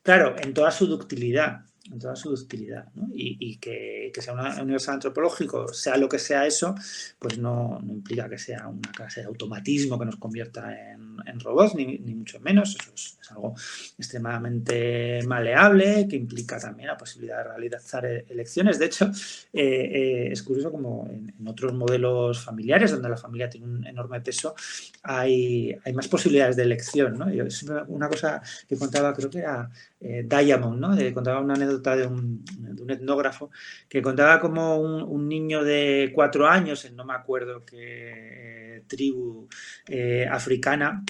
[0.03, 3.09] Claro, en toda su ductilidad, en toda su ductilidad, ¿no?
[3.13, 6.75] y, que, sea un universal antropológico, sea lo que sea eso,
[7.19, 11.99] pues no, implica que sea una clase de automatismo que nos convierta en, robots, ni,
[11.99, 13.55] mucho menos, eso es, algo
[13.99, 18.79] extremadamente maleable, que implica también la posibilidad de realizar e, elecciones.
[18.79, 19.11] De hecho,
[19.53, 24.21] eh, eh, es curioso como en, otros modelos familiares, donde la familia tiene un enorme
[24.21, 24.55] peso,
[25.03, 27.19] hay, hay más posibilidades de elección.
[27.19, 27.29] ¿no?
[27.29, 31.15] es una cosa que contaba, creo que era eh, Diamond, ¿no?
[31.15, 32.45] contaba una anécdota de un,
[32.89, 33.51] etnógrafo
[33.89, 39.49] que contaba como un, niño de cuatro años, en no me acuerdo qué eh, tribu
[39.87, 41.05] eh, africana,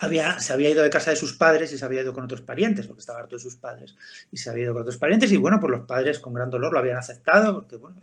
[0.00, 2.42] había, se había ido de casa de sus padres y se había ido con otros
[2.42, 3.96] parientes, porque estaba harto de sus padres,
[4.30, 6.72] y se había ido con otros parientes, y bueno, pues los padres con gran dolor
[6.72, 8.00] lo habían aceptado, porque bueno,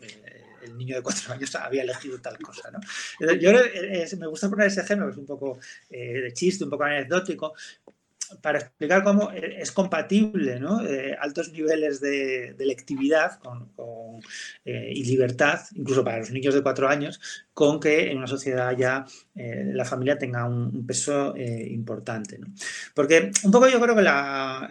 [0.63, 2.71] el niño de cuatro años había elegido tal cosa.
[2.71, 2.79] ¿no?
[3.35, 3.51] Yo
[4.17, 7.53] me gusta poner ese ejemplo, que es un poco de chiste, un poco anecdótico,
[8.41, 10.85] para explicar cómo es compatible ¿no?
[10.85, 13.39] Eh, altos niveles de, de lectividad
[14.65, 17.19] eh, y libertad, incluso para los niños de cuatro años,
[17.53, 22.37] con que en una sociedad ya eh, la familia tenga un, peso importante.
[22.37, 22.47] ¿no?
[22.93, 24.69] Porque un poco yo creo que la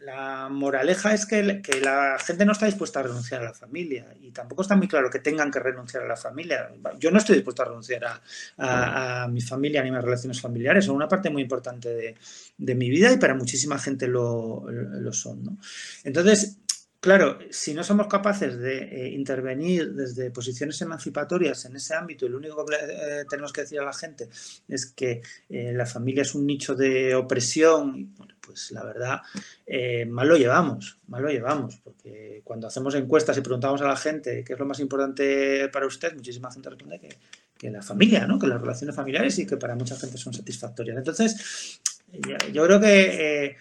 [0.00, 4.30] la moraleja es que, la gente no está dispuesta a renunciar a la familia y
[4.30, 6.70] tampoco está muy claro que tengan que renunciar a la familia.
[6.98, 8.20] Yo no estoy dispuesto a renunciar
[8.58, 12.16] a, mi familia ni a mis relaciones familiares, son una parte muy importante de,
[12.56, 15.44] de mi vida y para muchísima gente lo, lo son.
[15.44, 15.58] ¿no?
[16.04, 16.56] Entonces,
[17.00, 22.28] Claro, si no somos capaces de eh, intervenir desde posiciones emancipatorias en ese ámbito y
[22.28, 24.28] lo único que eh, tenemos que decir a la gente
[24.68, 29.20] es que eh, la familia es un nicho de opresión, bueno, pues la verdad,
[30.08, 34.44] mal lo llevamos, mal lo llevamos, porque cuando hacemos encuestas y preguntamos a la gente
[34.44, 38.38] qué es lo más importante para usted, muchísima gente responde que, la familia, ¿no?
[38.38, 40.96] que las relaciones familiares y que para mucha gente son satisfactorias.
[40.96, 41.80] Entonces,
[42.52, 43.56] yo creo que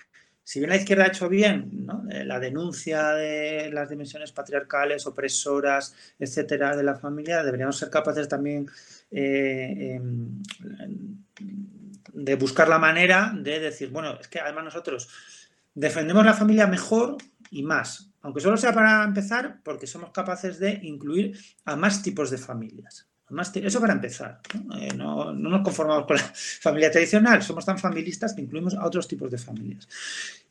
[0.49, 1.85] si bien la izquierda ha hecho bien.
[2.09, 8.27] Eh, la denuncia de las dimensiones patriarcales, opresoras, etcétera, de la familia, deberíamos ser capaces
[8.27, 8.67] también
[9.11, 10.01] eh, eh,
[12.13, 15.07] de buscar la manera de decir, bueno, es que además nosotros
[15.75, 17.17] defendemos la familia mejor
[17.51, 22.31] y más, aunque solo sea para empezar, porque somos capaces de incluir a más tipos
[22.31, 23.08] de familias.
[23.53, 24.41] Eso para empezar.
[24.65, 24.77] ¿no?
[24.77, 28.85] Eh, no, no, nos conformamos con la familia tradicional, somos tan familistas que incluimos a
[28.85, 29.87] otros tipos de familias.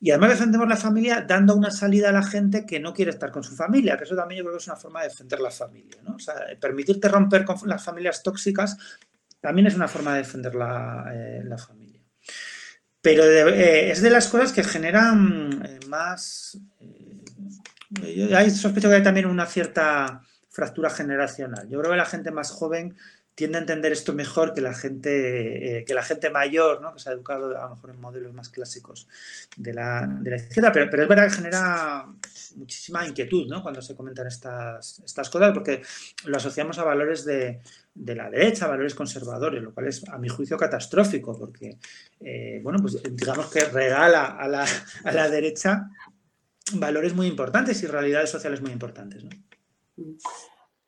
[0.01, 3.33] Y además defendemos la familia dando una salida a la gente que no quiere estar
[3.33, 5.51] con su familia, que eso también yo creo que es una forma de defender la
[5.51, 5.99] familia.
[6.05, 6.17] ¿no?
[6.61, 8.77] Permitirte romper con las familias tóxicas
[9.41, 12.01] también es una forma de defender la, eh, la familia.
[13.01, 16.59] Pero de, eh, es de las cosas que generan más...
[18.37, 20.23] Hay sospecho que hay también una cierta
[20.59, 21.68] fractura generacional.
[21.68, 22.97] Yo creo que la gente más joven
[23.37, 26.92] tiende a entender esto mejor que la gente, eh, que la gente mayor, ¿no?
[26.92, 29.07] que se ha educado a lo mejor en modelos más clásicos
[29.57, 32.07] de la, de izquierda, pero, pero, es verdad que genera
[32.57, 33.62] muchísima inquietud ¿no?
[33.62, 35.83] cuando se comentan estas, estas cosas, porque
[36.25, 37.61] lo asociamos a valores de,
[37.94, 41.79] de, la derecha, valores conservadores, lo cual es a mi juicio catastrófico, porque
[42.18, 44.66] eh, bueno, pues digamos que regala a la,
[45.05, 45.88] a la derecha
[46.73, 49.23] valores muy importantes y realidades sociales muy importantes.
[49.23, 49.31] ¿no?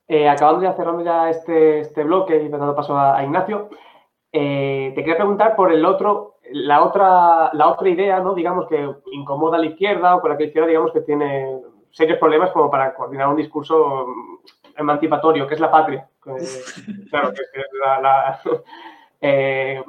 [0.09, 3.69] Eh, acabando ya cerrando ya este, este bloque y dando paso a, a Ignacio,
[4.33, 8.35] eh, te quería preguntar por el otro, la otra, la otra idea, ¿no?
[8.35, 11.61] Digamos que incomoda a la izquierda o con la que la izquierda, digamos que tiene
[11.91, 14.07] serios problemas como para coordinar un discurso
[14.77, 16.09] emancipatorio, que es la patria.
[17.11, 18.41] Claro, que es la, la
[19.21, 19.83] eh,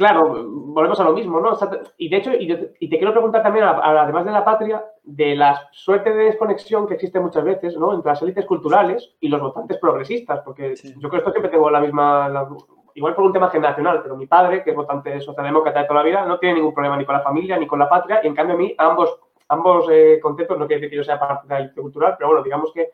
[0.00, 1.50] claro, volvemos a lo mismo, ¿no?
[1.98, 5.68] Y de hecho, y, y te quiero preguntar también, además de la patria, de la
[5.72, 7.92] suerte de desconexión que existe muchas veces, ¿no?
[7.92, 10.94] Entre las élites culturales y los votantes progresistas, porque sí.
[10.96, 12.48] yo creo que esto siempre tengo la misma, la,
[12.94, 16.06] igual por un tema generacional, pero mi padre, que es votante socialdemócrata de toda la
[16.06, 18.34] vida, no tiene ningún problema ni con la familia ni con la patria, y en
[18.34, 21.54] cambio a mí ambos, ambos eh, conceptos, no quiere decir que yo sea parte de
[21.54, 22.88] la élite cultural, pero bueno, digamos que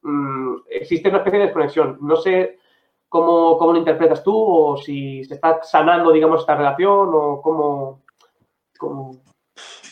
[0.00, 1.98] mmm, existe una especie de desconexión.
[2.00, 2.60] No sé
[3.08, 4.34] ¿Cómo, ¿Cómo, lo interpretas tú?
[4.34, 7.10] ¿O si se está sanando, digamos, esta relación?
[7.12, 8.02] ¿O cómo,
[8.78, 9.22] cómo...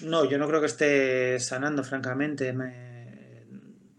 [0.02, 2.52] No, yo no creo que esté sanando, francamente.
[2.52, 3.04] Me...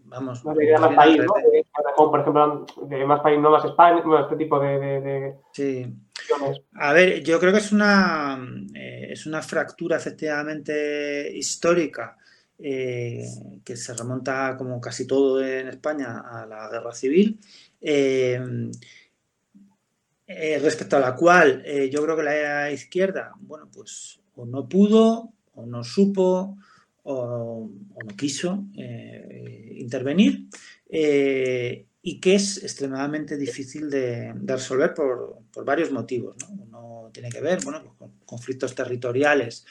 [0.04, 0.42] Vamos.
[0.60, 1.34] Idea más país, ¿no?
[1.34, 4.78] De, por ejemplo, de más país, no más España, bueno, este tipo de.
[4.78, 5.34] de, de...
[5.52, 5.86] Sí.
[6.74, 8.38] A ver, yo creo que es una,
[8.74, 12.16] eh, es una fractura efectivamente histórica.
[12.58, 13.22] Eh,
[13.62, 17.38] que se remonta como casi todo en España a la guerra civil.
[17.80, 18.40] Eh,
[20.26, 24.68] eh, respecto a la cual eh, yo creo que la izquierda, bueno, pues o no
[24.68, 26.56] pudo, o no supo,
[27.04, 27.70] o,
[28.04, 30.48] no quiso eh, intervenir,
[30.88, 36.36] y que es extremadamente difícil de, de resolver por, por, varios motivos.
[36.42, 36.62] ¿no?
[36.62, 39.64] Uno tiene que ver bueno, pues con conflictos territoriales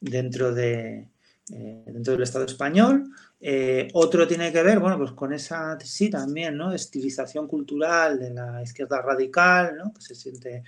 [0.00, 1.08] dentro, de,
[1.48, 6.56] dentro del Estado español, eh, otro tiene que ver, bueno, pues con esa, sí, también,
[6.56, 6.72] ¿no?
[6.72, 9.92] Estilización cultural de la izquierda radical, ¿no?
[9.92, 10.64] Que se siente,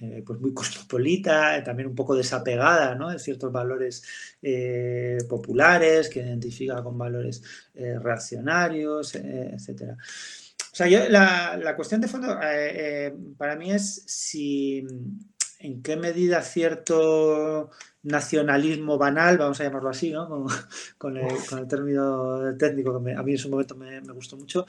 [0.00, 3.10] eh, pues, muy cosmopolita, eh, también un poco desapegada, ¿no?
[3.10, 4.02] De ciertos valores
[4.42, 7.42] eh, populares, que identifica con valores
[7.74, 9.96] eh, reaccionarios, etcétera.
[10.72, 12.38] O sea, yo, la, la, cuestión de fondo
[13.36, 14.86] para mí es si,
[15.58, 17.70] en qué medida cierto
[18.02, 20.28] nacionalismo banal, vamos a llamarlo así, ¿no?
[20.28, 20.46] con,
[20.98, 24.12] con, el, con, el, término técnico que me, a mí en su momento me, me,
[24.12, 24.64] gustó mucho,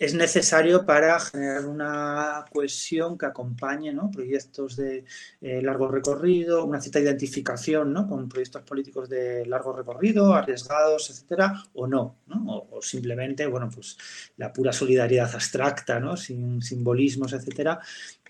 [0.00, 4.10] es necesario para generar una cohesión que acompañe ¿no?
[4.10, 5.04] proyectos de
[5.42, 8.08] eh, largo recorrido, una cierta identificación ¿no?
[8.08, 12.44] con proyectos políticos de largo recorrido, arriesgados, etcétera, o no, ¿no?
[12.50, 13.98] O, o, simplemente, bueno, pues
[14.38, 16.16] la pura solidaridad abstracta, ¿no?
[16.16, 17.78] sin simbolismos, etcétera,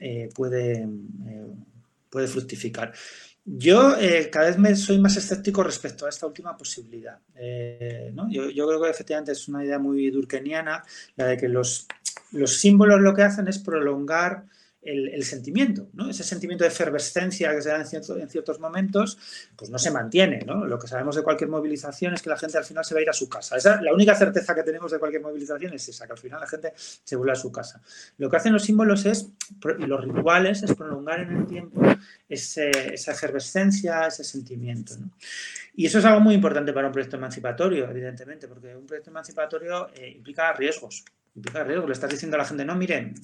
[0.00, 1.46] eh, puede, eh,
[2.10, 2.92] puede fructificar.
[3.44, 7.18] Yo eh, cada vez me soy más escéptico respecto a esta última posibilidad.
[7.34, 10.84] Eh, yo, yo, creo que efectivamente es una idea muy durkheimiana,
[11.16, 11.86] la de que los,
[12.32, 14.44] los símbolos lo que hacen es prolongar
[14.82, 16.08] el, sentimiento, ¿no?
[16.08, 19.18] Ese sentimiento de efervescencia que se da en, ciertos momentos,
[19.54, 20.44] pues no se mantiene.
[20.46, 23.02] Lo que sabemos de cualquier movilización es que la gente al final se va a
[23.02, 23.56] ir a su casa.
[23.82, 26.72] La única certeza que tenemos de cualquier movilización es esa, que al final la gente
[26.76, 27.82] se vuelve a su casa.
[28.16, 29.28] Lo que hacen los símbolos es,
[29.78, 31.82] y los rituales, es prolongar en el tiempo
[32.28, 34.94] esa efervescencia, ese sentimiento.
[35.74, 39.88] Y eso es algo muy importante para un proyecto emancipatorio, evidentemente, porque un proyecto emancipatorio
[39.94, 41.04] eh, implica riesgos.
[41.34, 41.86] Implica riesgos.
[41.86, 43.14] Le estás diciendo a la gente, no, miren,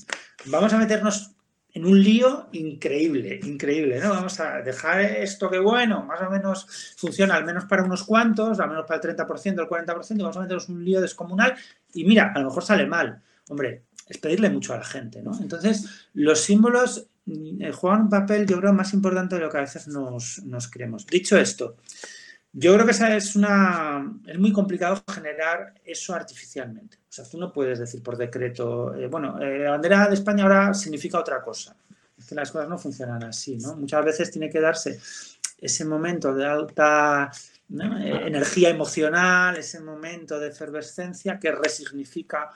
[0.47, 1.37] vamos a meternos
[1.77, 4.09] en un lío increíble, increíble, ¿no?
[4.09, 8.59] Vamos a dejar esto que bueno, más o menos funciona al menos para unos cuantos,
[8.61, 11.55] al menos para el 30%, el 40%, vamos a meternos un lío descomunal
[11.93, 13.21] y mira, a lo mejor sale mal.
[13.51, 15.39] Hombre, es pedirle mucho a la gente, ¿no?
[15.39, 19.61] Entonces, los símbolos eh, juegan un papel, yo creo, más importante de lo que a
[19.61, 21.07] veces nos, nos creemos.
[21.07, 21.77] Dicho esto,
[22.53, 24.19] yo creo que esa es una.
[24.27, 26.99] Es muy complicado generar eso artificialmente.
[27.09, 30.45] O sea, tú no puedes decir por decreto, eh, bueno, eh, la bandera de España
[30.45, 31.77] ahora significa otra cosa.
[32.17, 33.77] Es que las cosas no funcionan así, ¿no?
[33.77, 34.99] Muchas veces tiene que darse
[35.59, 37.31] ese momento de alta
[37.69, 42.51] eh, energía emocional, ese momento de efervescencia que resignifica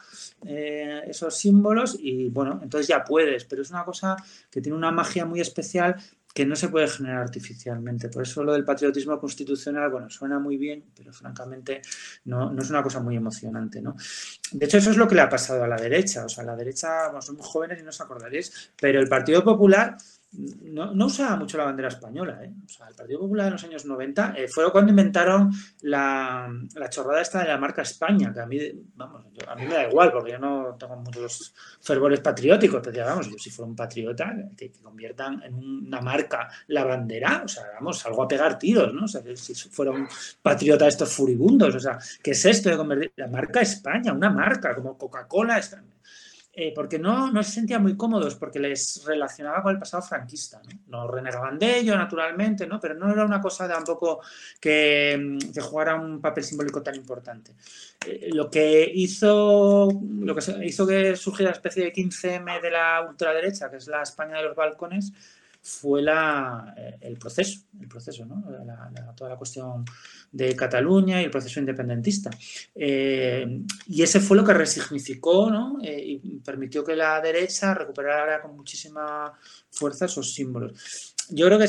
[0.47, 4.17] esos símbolos y bueno, entonces ya puedes, pero es una cosa
[4.51, 5.97] que tiene una magia muy especial
[6.33, 8.09] que no se puede generar artificialmente.
[8.09, 11.83] Por eso lo del patriotismo constitucional, bueno, suena muy bien, pero francamente
[12.25, 13.97] no, no, es una cosa muy emocionante, ¿no?
[14.53, 16.25] De hecho, eso es lo que le ha pasado a la derecha.
[16.25, 19.43] O sea, a la derecha, bueno, somos jóvenes y no os acordaréis, pero el Partido
[19.43, 19.97] Popular
[20.33, 22.41] no, no, usaba mucho la bandera española.
[22.45, 22.53] ¿eh?
[22.65, 25.51] O sea, el Partido Popular en los años 90 eh, fue cuando inventaron
[25.83, 28.59] la, la, chorrada esta de la marca España, que a mí,
[28.95, 33.29] vamos, a mí me da igual, porque yo no tengo muchos fervores patrióticos, pero vamos,
[33.29, 38.05] yo si fuera un patriota, que, conviertan en una marca la bandera, o sea, vamos,
[38.07, 39.05] algo a pegar tiros, ¿no?
[39.05, 40.09] O sea, si fuera un
[40.43, 44.31] patriota de estos furibundos, o sea, ¿qué es esto de convertir la marca España, una
[44.31, 45.61] marca como Coca-Cola?
[46.53, 50.61] Eh, porque no, no se sentían muy cómodos, porque les relacionaba con el pasado franquista.
[50.65, 51.05] ¿no?
[51.05, 52.81] no renegaban de ello, naturalmente, ¿no?
[52.81, 54.21] pero no era una cosa tampoco
[54.61, 57.55] que, mm, que jugara un papel simbólico tan importante.
[58.05, 59.89] Eh, lo que hizo
[60.21, 64.03] lo que hizo que surgiera la especie de 15M de la ultraderecha, que es la
[64.03, 65.13] España de los balcones,
[65.63, 68.43] fue la, eh, el proceso, el proceso, ¿no?
[69.15, 69.85] toda la cuestión
[70.33, 72.31] de Cataluña y el proceso independentista.
[72.75, 75.79] Eh, y ese fue lo que resignificó ¿no?
[75.83, 79.33] Eh, y permitió que la derecha recuperara con muchísima
[79.71, 81.15] fuerza esos símbolos.
[81.31, 81.69] Yo creo que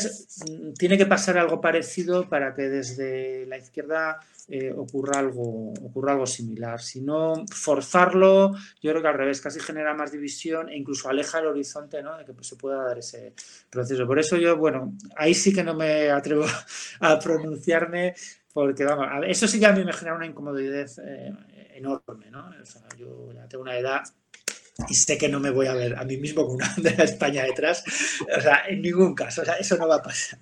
[0.77, 6.25] tiene que pasar algo parecido para que desde la izquierda eh, ocurra, algo, ocurra algo
[6.25, 6.81] similar.
[6.81, 11.39] Si no, forzarlo, yo creo que al revés, casi genera más división e incluso aleja
[11.39, 12.17] el horizonte ¿no?
[12.17, 13.33] de que pues, se pueda dar ese
[13.69, 14.07] proceso.
[14.07, 16.45] Por eso yo, bueno, ahí sí que no me atrevo
[16.99, 18.15] a pronunciarme,
[18.53, 21.33] porque vamos, eso sí que a mí me genera una incomodidad eh,
[21.75, 22.31] enorme.
[22.31, 22.49] ¿no?
[22.61, 24.03] O sea, yo ya tengo una edad
[24.87, 27.03] y sé que no me voy a ver a mí mismo con una bandera de
[27.03, 27.83] España detrás.
[28.37, 30.39] O sea, en ningún caso, o sea, eso no va a pasar.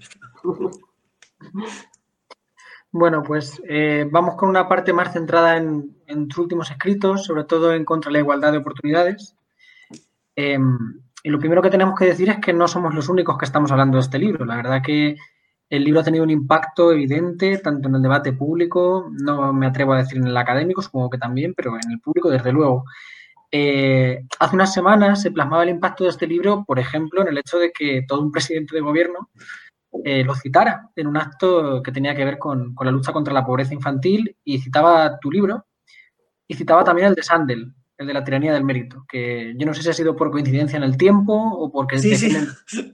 [2.91, 7.73] Bueno, pues eh, vamos con una parte más centrada en, tus últimos escritos, sobre todo
[7.73, 9.35] en contra de la igualdad de oportunidades.
[10.35, 10.57] Eh,
[11.23, 13.71] y lo primero que tenemos que decir es que no somos los únicos que estamos
[13.71, 14.45] hablando de este libro.
[14.45, 15.17] La verdad que
[15.69, 19.93] el libro ha tenido un impacto evidente tanto en el debate público, no me atrevo
[19.93, 22.85] a decir en el académico, supongo que también, pero en el público desde luego.
[23.51, 27.37] Eh, hace unas semanas se plasmaba el impacto de este libro, por ejemplo, en el
[27.37, 29.29] hecho de que todo un presidente de gobierno
[30.03, 33.33] eh, lo citara en un acto que tenía que ver con, con, la lucha contra
[33.33, 35.65] la pobreza infantil y citaba tu libro
[36.47, 39.73] y citaba también el de Sandel, el de la tiranía del mérito, que yo no
[39.73, 42.93] sé si ha sido por coincidencia en el tiempo o porque, sí, defienden, sí.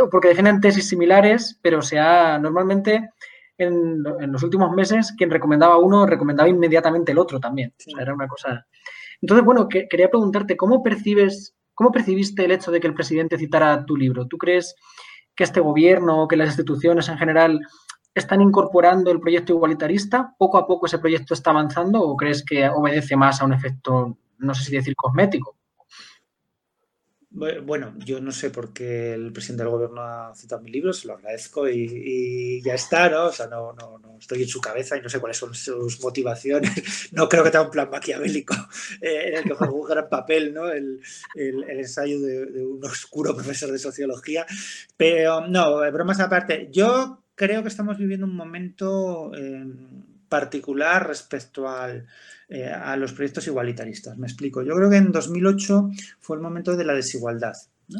[0.00, 3.10] o porque defienden tesis similares, pero se ha normalmente
[3.58, 7.72] en, en, los últimos meses quien recomendaba uno recomendaba inmediatamente el otro también.
[7.78, 7.92] Sí.
[7.92, 8.66] O sea, era una cosa.
[9.22, 13.38] Entonces, bueno, que, quería preguntarte, ¿cómo percibes, cómo percibiste el hecho de que el presidente
[13.38, 14.26] citara tu libro?
[14.26, 14.74] ¿Tú crees
[15.34, 17.60] que este gobierno o que las instituciones en general
[18.14, 20.34] están incorporando el proyecto igualitarista?
[20.36, 24.18] ¿Poco a poco ese proyecto está avanzando o crees que obedece más a un efecto,
[24.38, 25.56] no sé si decir cosmético?
[27.34, 31.06] Bueno, yo no sé por qué el presidente del gobierno ha citado mi libro, se
[31.06, 33.26] lo agradezco y, ya está, ¿no?
[33.26, 36.00] O sea, no, no, no, estoy en su cabeza y no sé cuáles son sus
[36.02, 36.72] motivaciones.
[37.12, 38.54] No creo que tenga un plan maquiavélico
[39.00, 40.70] eh, en el que juega un gran papel, ¿no?
[40.70, 41.00] El,
[41.34, 44.46] el, ensayo de, de, un oscuro profesor de sociología.
[44.96, 49.64] Pero no, bromas aparte, yo creo que estamos viviendo un momento eh,
[50.28, 52.06] particular respecto al
[52.54, 54.18] eh, a los proyectos igualitaristas.
[54.18, 54.60] Me explico.
[54.60, 55.88] Yo creo que en 2008
[56.20, 57.54] fue el momento de la desigualdad.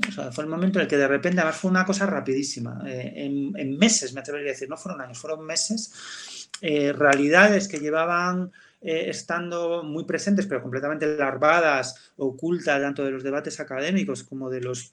[0.09, 2.83] O sea, fue el momento en el que de repente, además fue una cosa rapidísima.
[2.87, 3.15] Eh,
[3.57, 6.51] en, meses, me atrevería a decir, no fueron años, fueron meses.
[6.61, 8.53] Eh, realidades que llevaban
[8.85, 14.93] estando muy presentes, pero completamente larvadas, ocultas, tanto de los debates académicos como de los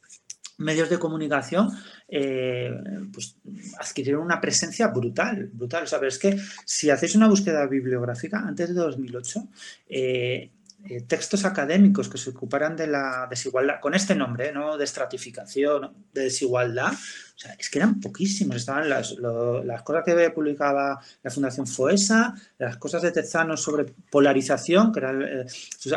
[0.60, 1.70] medios de comunicación
[2.08, 2.72] eh,
[3.12, 3.36] pues
[3.80, 5.84] adquirieron una presencia brutal, brutal.
[5.84, 9.48] O sea, es que si hacéis una búsqueda bibliográfica antes de 2008,
[9.90, 10.50] eh,
[10.86, 14.78] eh, textos académicos que se ocuparan de la desigualdad, con este nombre, ¿no?
[14.78, 18.58] De estratificación, de desigualdad, o sea, es que eran poquísimos.
[18.58, 24.92] Estaban las, las cosas que publicaba la Fundación FOESA, las cosas de Tezano sobre polarización,
[24.92, 25.46] que era, eh,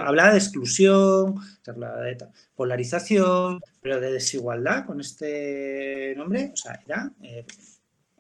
[0.01, 2.19] hablaba de exclusión, hablaba de
[2.55, 7.45] polarización, pero de desigualdad con este nombre, o sea, era eh,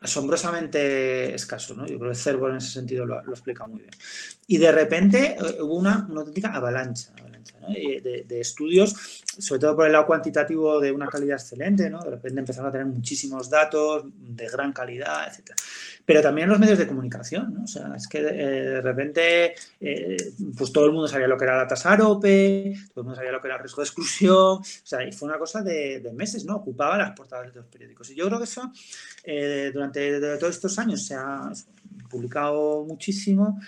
[0.02, 1.86] asombrosamente escaso, ¿no?
[1.86, 3.90] Yo creo que Cervo en ese sentido lo, explica muy bien.
[4.46, 7.12] Y de repente eh, hubo una, auténtica avalancha,
[7.68, 8.94] de, estudios,
[9.38, 11.90] sobre todo por el lado cuantitativo de una calidad excelente.
[11.90, 15.56] De repente empezaron a tener muchísimos datos de gran calidad, etcétera
[16.04, 17.58] pero también los medios de comunicación.
[17.62, 20.16] O sea, es que eh, de repente, eh,
[20.56, 23.32] pues todo el mundo sabía lo que era la tasa AROPE, todo el mundo sabía
[23.32, 26.44] lo que era el riesgo de exclusión, o sea, y fue una cosa de, meses,
[26.44, 26.56] ¿no?
[26.56, 28.10] Ocupaba las portadas de los periódicos.
[28.10, 28.70] Y yo creo que eso,
[29.24, 31.50] eh, durante todos estos años, se ha
[32.10, 33.58] publicado muchísimo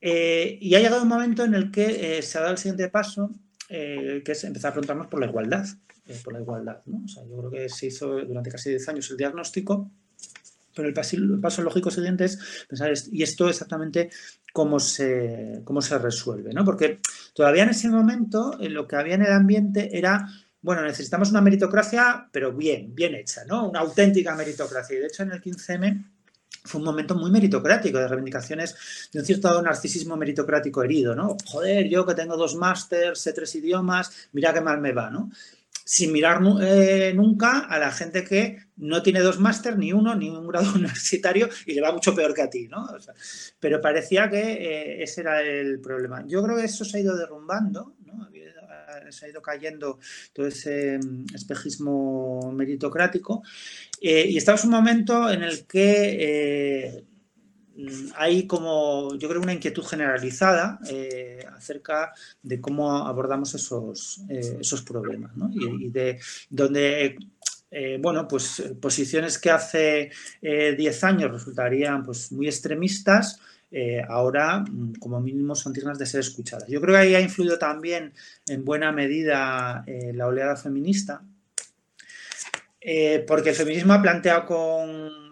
[0.00, 3.30] y ha llegado un momento en el que se ha dado el siguiente paso,
[3.68, 5.66] que es empezar a preguntarnos por la igualdad,
[6.24, 7.02] por la igualdad, ¿no?
[7.04, 9.90] O sea, yo creo que se hizo durante casi 10 años el diagnóstico
[10.78, 12.38] pero el paso, lógico siguiente es
[12.68, 14.10] pensar, ¿y esto exactamente
[14.52, 16.52] cómo se, cómo se resuelve?
[16.54, 16.64] ¿no?
[16.64, 17.00] Porque
[17.34, 20.28] todavía en ese momento lo que había en el ambiente era,
[20.62, 23.68] bueno, necesitamos una meritocracia, pero bien, bien hecha, ¿no?
[23.68, 24.96] Una auténtica meritocracia.
[24.96, 26.04] Y de hecho en el 15M
[26.68, 28.76] fue un momento muy meritocrático, de reivindicaciones
[29.12, 31.36] de un cierto narcisismo meritocrático herido, ¿no?
[31.46, 35.30] Joder, yo que tengo dos másters, sé tres idiomas, mira qué mal me va, ¿no?
[35.88, 40.28] sin mirar eh, nunca a la gente que no tiene dos máster, ni uno, ni
[40.28, 42.86] un grado universitario y le va mucho peor que a ti, ¿no?
[43.58, 46.26] pero parecía que eh, ese era el problema.
[46.26, 48.28] Yo creo que eso se ha ido derrumbando, ¿no?
[49.10, 49.98] Se ha ido cayendo
[50.32, 53.42] todo ese mm, espejismo meritocrático.
[54.00, 57.04] Eh, y estamos en un momento en el que
[57.78, 62.12] Mm, hay como, yo creo, una inquietud generalizada eh, acerca
[62.42, 66.18] de cómo abordamos esos, eh, esos problemas, y, de
[66.50, 67.16] donde,
[67.70, 70.10] eh, bueno, pues posiciones que hace
[70.42, 73.38] 10 años resultarían pues, muy extremistas,
[74.08, 76.68] ahora mm, como mínimo son dignas de ser escuchadas.
[76.68, 78.12] Yo creo que ahí ha influido también
[78.46, 81.22] en buena medida la oleada feminista,
[83.26, 85.28] porque el feminismo ha planteado con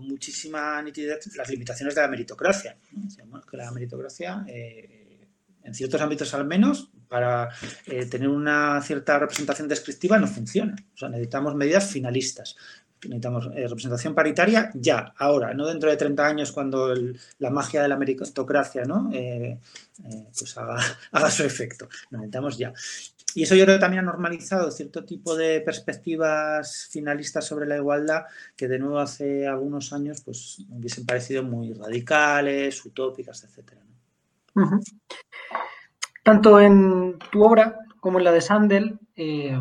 [0.00, 2.76] muchísima nitidez las limitaciones de la meritocracia.
[3.48, 5.28] que la meritocracia, eh,
[5.62, 7.48] en ciertos ámbitos al menos, para
[7.86, 10.76] eh, tener una cierta representación descriptiva no funciona.
[10.94, 12.56] O sea, necesitamos medidas finalistas.
[13.02, 16.94] Necesitamos eh, representación paritaria ya, ahora, no dentro de 30 años cuando
[17.38, 19.10] la magia de la meritocracia ¿no?
[19.10, 20.76] pues haga,
[21.12, 21.88] haga, su efecto.
[22.10, 22.72] necesitamos ya.
[23.34, 27.76] Y eso yo creo que también ha normalizado cierto tipo de perspectivas finalistas sobre la
[27.76, 28.24] igualdad
[28.56, 33.72] que de nuevo hace algunos años pues hubiesen parecido muy radicales, utópicas, etc.
[36.22, 39.58] Tanto en tu obra como en la de Sandel eh,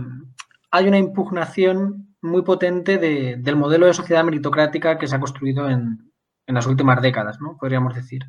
[0.72, 6.12] hay una impugnación muy potente del modelo de sociedad meritocrática que se ha construido en,
[6.47, 7.57] las últimas décadas, ¿no?
[7.60, 8.24] podríamos decir.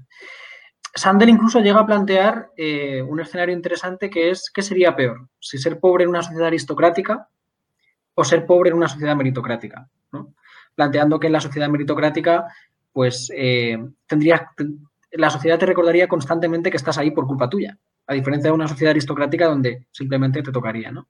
[0.95, 5.28] Sandel incluso llega a plantear eh, un escenario interesante que es ¿qué sería peor?
[5.39, 7.28] Si ser pobre en una sociedad aristocrática
[8.14, 9.89] o ser pobre en una sociedad meritocrática.
[10.74, 12.47] Planteando que en la sociedad meritocrática,
[12.93, 13.78] pues eh,
[15.12, 17.78] la sociedad te recordaría constantemente que estás ahí por culpa tuya,
[18.11, 20.91] a diferencia de una sociedad aristocrática donde simplemente te tocaría.
[20.91, 21.09] ¿no?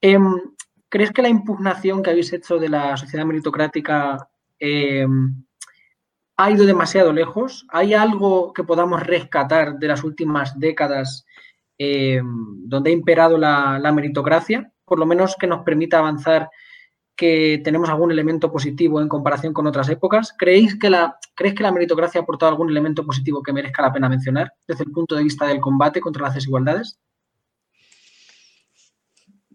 [0.00, 0.40] Em,
[0.88, 4.28] ¿Crees que la impugnación que habéis hecho de la sociedad meritocrática
[4.58, 5.44] em,
[6.38, 7.66] ha ido demasiado lejos.
[7.68, 11.26] ¿Hay algo que podamos rescatar de las últimas décadas
[11.76, 14.72] eh, donde ha imperado la, meritocracia?
[14.84, 16.48] Por lo menos que nos permita avanzar
[17.18, 20.32] que tenemos algún elemento positivo en comparación con otras épocas.
[20.38, 23.92] ¿Creéis que la, ¿Crees que la meritocracia ha aportado algún elemento positivo que merezca la
[23.92, 26.96] pena mencionar desde el punto de vista del combate contra las desigualdades?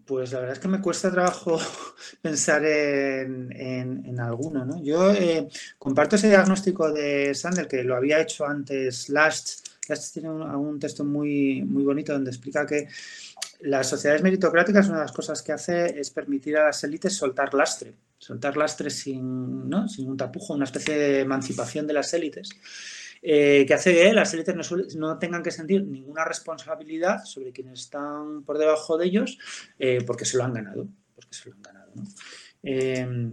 [0.04, 1.58] Pues la verdad es que me cuesta trabajo
[2.22, 4.66] pensar en, en, alguno.
[4.66, 4.82] ¿no?
[4.82, 5.48] Yo eh,
[5.78, 9.66] comparto ese diagnóstico de Sander que lo había hecho antes Last.
[9.88, 12.88] Last tiene un, texto muy, muy bonito donde explica que
[13.64, 17.54] las sociedades meritocráticas, una de las cosas que hace es permitir a las élites soltar
[17.54, 19.86] lastre, soltar lastre sin, ¿no?
[19.98, 22.50] un tapujo, una especie de emancipación de las élites.
[23.22, 24.54] Eh, que hace que las élites
[24.96, 29.38] no, tengan que sentir ninguna responsabilidad sobre quienes están por debajo de ellos
[29.78, 30.86] eh, porque se lo han ganado.
[32.62, 33.32] Eh,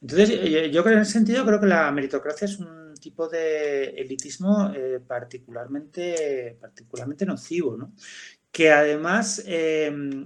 [0.00, 4.72] entonces, yo creo en ese sentido, creo que la meritocracia es un tipo de elitismo
[5.06, 7.92] particularmente, particularmente nocivo, ¿no?
[8.56, 10.24] Que además, em,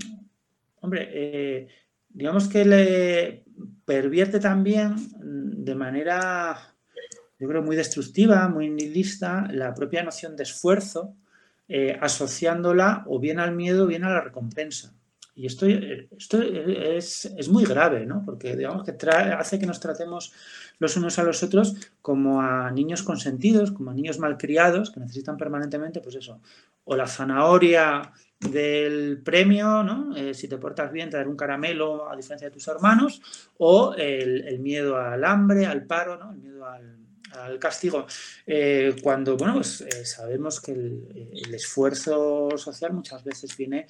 [0.80, 1.66] hombre,
[2.08, 3.42] digamos que le
[3.84, 4.94] pervierte también
[5.64, 6.56] de manera,
[7.40, 11.16] yo creo, muy destructiva, muy nihilista, la propia noción de esfuerzo,
[12.00, 14.94] asociándola o bien al miedo o bien a la recompensa.
[15.34, 18.22] Y esto, esto es, muy grave, ¿no?
[18.24, 20.32] Porque digamos que hace que nos tratemos
[20.78, 25.36] los unos a los otros como a niños consentidos, como a niños malcriados que necesitan
[25.36, 26.40] permanentemente, pues eso,
[26.84, 30.16] o la zanahoria del premio, ¿no?
[30.16, 33.20] Eh, si te portas bien te un caramelo a diferencia de tus hermanos,
[33.58, 36.32] o el, miedo al hambre, al paro, ¿no?
[36.32, 36.99] El miedo al,
[37.58, 38.06] castigo,
[38.46, 43.86] eh, cuando bueno, pues, eh, sabemos que el, esfuerzo social muchas veces viene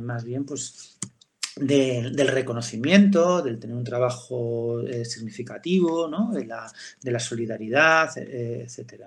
[0.00, 0.98] más bien pues,
[1.60, 6.30] del reconocimiento, del tener un trabajo eh, significativo, ¿no?
[6.32, 6.70] de, la,
[7.02, 9.04] de, la, solidaridad, eh, etc.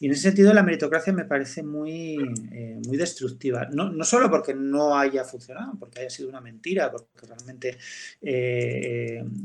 [0.00, 2.16] Y en ese sentido la meritocracia me parece muy,
[2.52, 6.90] eh, muy destructiva, no, no, solo porque no haya funcionado, porque haya sido una mentira,
[6.90, 7.78] porque realmente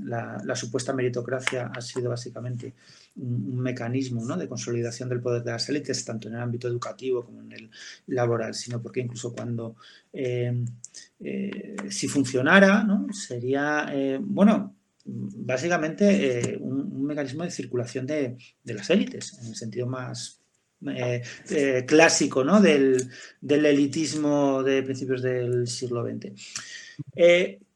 [0.06, 2.74] la, supuesta meritocracia ha sido básicamente
[3.16, 4.38] un, mecanismo ¿no?
[4.38, 7.70] de consolidación del poder de las élites, tanto en el ámbito educativo como en el
[8.08, 9.76] laboral, sino porque incluso cuando
[10.14, 10.64] eh,
[11.20, 13.08] eh, si funcionara, ¿no?
[13.14, 20.40] sería, eh, bueno, básicamente un, mecanismo de circulación de, las élites, en el sentido más
[21.88, 22.62] clásico ¿no?
[22.62, 23.10] del,
[23.42, 26.32] del, elitismo de principios del siglo XX.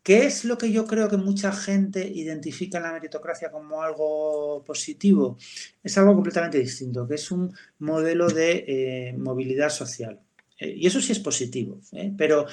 [0.03, 4.61] ¿Qué es lo que yo creo que mucha gente identifica en la meritocracia como algo
[4.65, 5.37] positivo?
[5.81, 10.19] Es algo completamente distinto, que es un modelo de eh, movilidad social.
[10.59, 12.11] Eh, y eso sí es positivo, ¿eh?
[12.17, 12.45] pero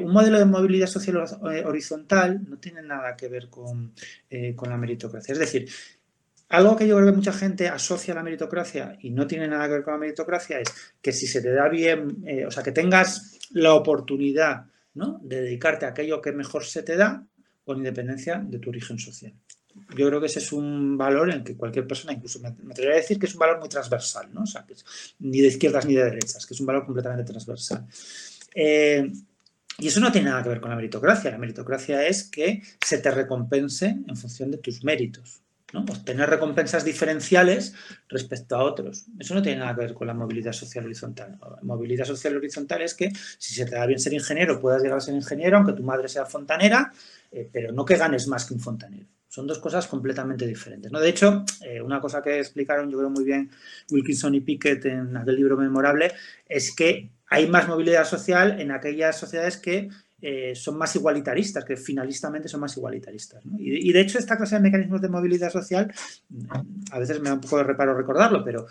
[0.00, 1.24] un modelo de movilidad social
[1.64, 3.92] horizontal no tiene nada que ver con,
[4.54, 5.32] con, la meritocracia.
[5.32, 5.68] Es decir,
[6.50, 9.66] algo que yo creo que mucha gente asocia a la meritocracia y no tiene nada
[9.66, 10.72] que ver con la meritocracia es
[11.02, 14.66] que si se te da bien, o sea, que tengas la oportunidad
[15.22, 17.26] de dedicarte a aquello que mejor se te da
[17.64, 19.34] con independencia de tu origen social.
[19.94, 23.02] Yo creo que ese es un valor en que cualquier persona, incluso me, atrevería a
[23.02, 24.42] decir que es un valor muy transversal, ¿no?
[24.42, 24.64] O sea,
[25.18, 27.86] ni de izquierdas ni de derechas, que es un valor completamente transversal.
[28.54, 29.12] Eh,
[29.78, 31.30] y eso no tiene nada que ver con la meritocracia.
[31.30, 35.42] La meritocracia es que se te recompense en función de tus méritos.
[35.72, 35.80] ¿No?
[35.80, 37.74] Obtener recompensas diferenciales
[38.08, 39.06] respecto a otros.
[39.18, 41.38] Eso no tiene nada que ver con la movilidad social horizontal.
[41.62, 45.00] Movilidad social horizontal es que si se te da bien ser ingeniero, puedas llegar a
[45.00, 46.92] ser ingeniero, aunque tu madre sea fontanera,
[47.32, 49.06] eh, pero no que ganes más que un fontanero.
[49.28, 50.90] Son dos cosas completamente diferentes.
[50.90, 51.00] ¿no?
[51.00, 53.50] De hecho, eh, una cosa que explicaron, yo creo muy bien,
[53.90, 56.12] Wilkinson y Pickett en aquel libro memorable,
[56.48, 59.90] es que hay más movilidad social en aquellas sociedades que
[60.20, 63.42] eh, son más igualitaristas, que finalistamente son más igualitaristas.
[63.58, 65.92] Y, de hecho, esta clase de mecanismos de movilidad social,
[66.30, 66.44] mm,
[66.90, 68.66] a veces me da un poco de reparo recordarlo, pero,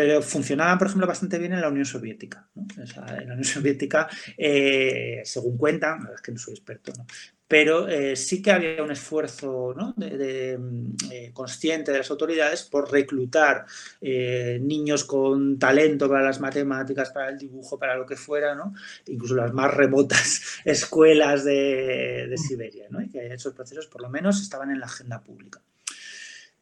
[0.00, 2.48] pero funcionaban, por ejemplo, bastante bien en la Unión Soviética.
[2.56, 6.90] en la Unión Soviética, eh, según cuentan, la verdad es que no soy experto,
[7.46, 12.90] pero eh, sí que había un esfuerzo de, mm, eh, consciente de las autoridades por
[12.90, 13.66] reclutar
[14.00, 18.56] niños con talento para las matemáticas, para el dibujo, para lo que fuera,
[19.04, 24.70] incluso las más remotas escuelas de, Siberia, y que esos procesos por lo menos estaban
[24.70, 25.60] en la agenda pública.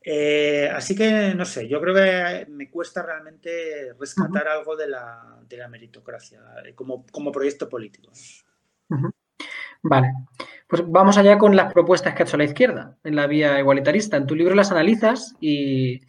[0.03, 5.39] Eh, así que, no sé, yo creo que me cuesta realmente rescatar algo de la,
[5.69, 8.13] meritocracia eh, como, proyecto político.
[9.83, 10.13] Vale,
[10.67, 14.17] pues vamos allá con las propuestas que ha hecho la izquierda en la vía igualitarista.
[14.17, 16.01] En tu libro las analizas y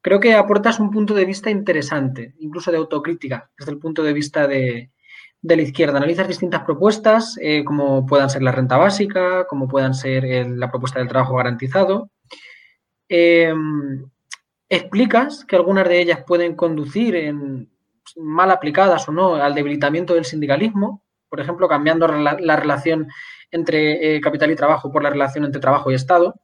[0.00, 4.12] creo que aportas un punto de vista interesante, incluso de autocrítica, desde el punto de
[4.12, 4.90] vista de,
[5.42, 5.98] la izquierda.
[5.98, 10.98] Analizas distintas propuestas, eh, como puedan ser la renta básica, como puedan ser la propuesta
[10.98, 12.10] del trabajo garantizado.
[13.08, 14.04] Em,
[14.68, 17.70] explicas que algunas de ellas pueden conducir, en,
[18.16, 23.08] mal aplicadas o no, al debilitamiento del sindicalismo, por ejemplo, cambiando la, relación
[23.50, 26.34] entre eh, capital y trabajo por la relación entre trabajo y Estado,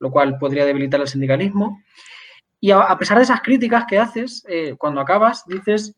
[0.00, 1.82] lo cual podría debilitar el sindicalismo.
[2.60, 5.94] Y a, pesar de esas críticas que haces, eh, cuando acabas, dices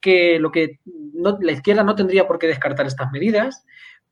[0.00, 0.80] que lo que
[1.40, 3.64] la izquierda no tendría por qué descartar estas medidas,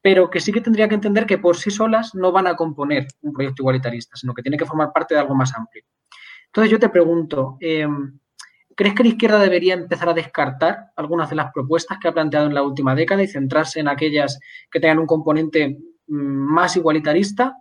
[0.03, 3.07] pero que sí que tendría que entender que por sí solas no van a componer
[3.23, 5.85] un proyecto igualitarista, sino que tiene que formar parte de algo más amplio.
[6.47, 8.19] Entonces yo te pregunto, em,
[8.75, 12.47] ¿crees que la izquierda debería empezar a descartar algunas de las propuestas que ha planteado
[12.47, 14.41] en la última década y centrarse en aquellas
[14.71, 15.79] que tengan un componente
[16.09, 17.57] mm, más igualitarista?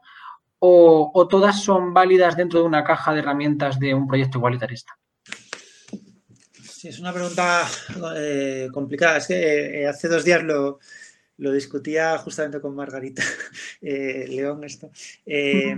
[0.64, 4.96] ¿O, todas son válidas dentro de una caja de herramientas de un proyecto igualitarista?
[6.62, 7.64] Sí, es una pregunta
[8.16, 9.18] eh, complicada.
[9.18, 10.80] Es que eh, hace dos días lo,
[11.42, 13.24] lo discutía justamente con Margarita
[13.82, 14.92] eh, León esto.
[15.26, 15.76] Eh,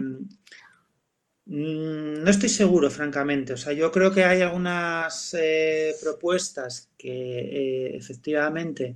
[1.45, 3.53] Mm, no estoy seguro, francamente.
[3.53, 8.95] O sea, yo creo que hay algunas eh, propuestas que eh, efectivamente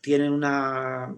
[0.00, 1.14] tienen una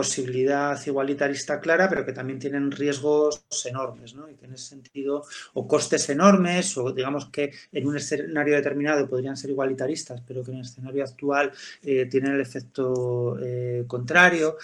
[0.00, 4.28] posibilidad igualitarista clara, pero que también tienen riesgos enormes, ¿no?
[4.28, 5.24] Y que en ese sentido,
[5.54, 10.50] o costes enormes, o digamos que en un escenario determinado podrían ser igualitaristas, pero que
[10.50, 13.38] en el escenario actual tienen el efecto
[13.86, 14.58] contrario.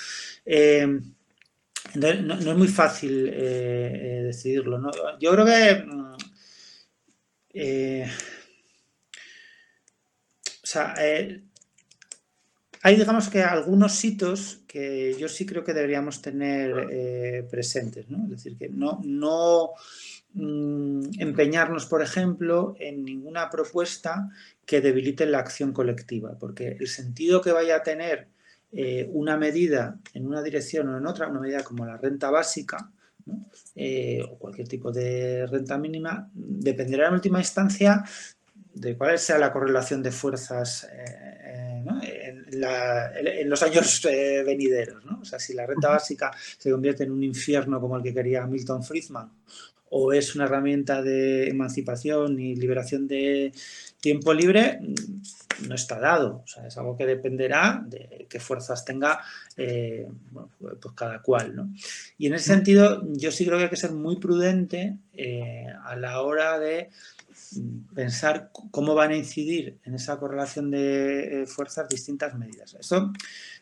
[1.95, 4.79] Entonces, no, es muy fácil eh, eh, decidirlo.
[4.79, 4.91] ¿no?
[5.19, 5.85] Yo creo que.
[5.85, 6.15] Mm,
[7.55, 8.11] eh,
[10.63, 10.95] o sea,
[12.83, 18.25] hay, digamos que algunos hitos que yo sí creo que deberíamos tener presentes, ¿no?
[18.25, 19.71] Es decir, que no, no
[20.35, 24.31] mm, empeñarnos, por ejemplo, en ninguna propuesta
[24.67, 28.29] que debilite la acción colectiva, porque el sentido que vaya a tener
[28.75, 32.91] eh, una medida en una dirección o en otra, una medida como la renta básica
[33.75, 38.03] eh, o cualquier tipo de renta mínima, dependerá en última instancia
[38.73, 40.89] de cuál sea la correlación de fuerzas
[42.53, 44.01] eh, en, los años
[44.45, 45.03] venideros.
[45.21, 48.47] O sea, si la renta básica se convierte en un infierno como el que quería
[48.47, 49.31] Milton Friedman
[49.95, 53.53] o es una herramienta de emancipación y liberación de
[54.01, 54.81] tiempo libre,
[55.69, 56.43] no está dado.
[56.45, 59.21] O sea, es algo que dependerá de qué fuerzas tenga
[59.57, 60.09] eh,
[60.59, 61.55] pues cada cual.
[61.57, 61.73] ¿no?
[62.19, 65.97] Y en ese sentido, yo sí creo que hay que ser muy prudente eh, a
[65.97, 66.91] la hora de
[67.95, 72.75] pensar cómo van a incidir en esa correlación de eh, fuerzas distintas medidas.
[72.79, 73.13] Esto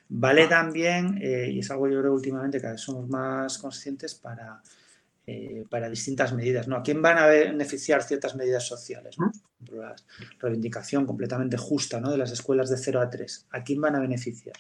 [0.09, 4.61] vale también, y es algo yo creo últimamente cada vez somos más conscientes para
[5.33, 6.67] eh, para distintas medidas.
[6.67, 6.75] ¿no?
[6.75, 9.17] ¿A quién van a beneficiar ciertas medidas sociales?
[9.17, 9.31] ¿no?
[9.71, 9.95] La
[10.41, 12.11] reivindicación completamente justa ¿no?
[12.11, 13.47] de las escuelas de 0 a 3.
[13.53, 14.57] ¿A quién van a beneficiar?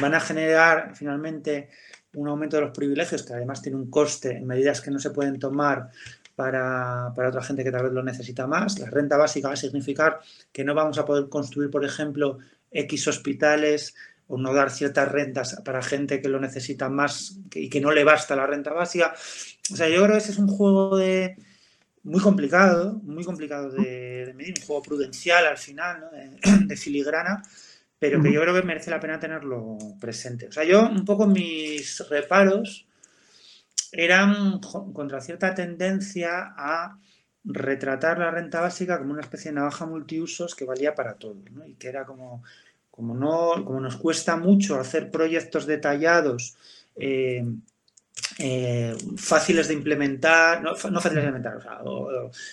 [0.00, 1.70] ¿Van a generar finalmente
[2.14, 5.10] un aumento de los privilegios que además tiene un coste en medidas que no se
[5.10, 5.90] pueden tomar
[6.36, 8.78] para, para, otra gente que tal vez lo necesita más.
[8.78, 10.20] La renta básica va a significar
[10.52, 12.38] que no vamos a poder construir, por ejemplo,
[12.70, 13.96] X hospitales
[14.28, 18.04] o no dar ciertas rentas para gente que lo necesita más y que no le
[18.04, 19.14] basta la renta básica.
[19.72, 21.36] O sea, yo creo que ese es un juego de
[22.02, 26.66] muy complicado, muy complicado de, medir, un juego prudencial al final, ¿no?
[26.66, 27.42] de, filigrana,
[27.98, 30.48] pero que yo creo que merece la pena tenerlo presente.
[30.48, 32.86] O sea, yo un poco mis reparos
[33.90, 36.98] eran contra cierta tendencia a
[37.44, 41.66] retratar la renta básica como una especie de navaja multiusos que valía para todo, ¿no?
[41.66, 42.42] y que era como,
[42.98, 46.56] como, no, como nos cuesta mucho hacer proyectos detallados,
[46.96, 47.44] eh,
[48.40, 51.80] eh, fáciles de implementar, no, fáciles de implementar, o sea,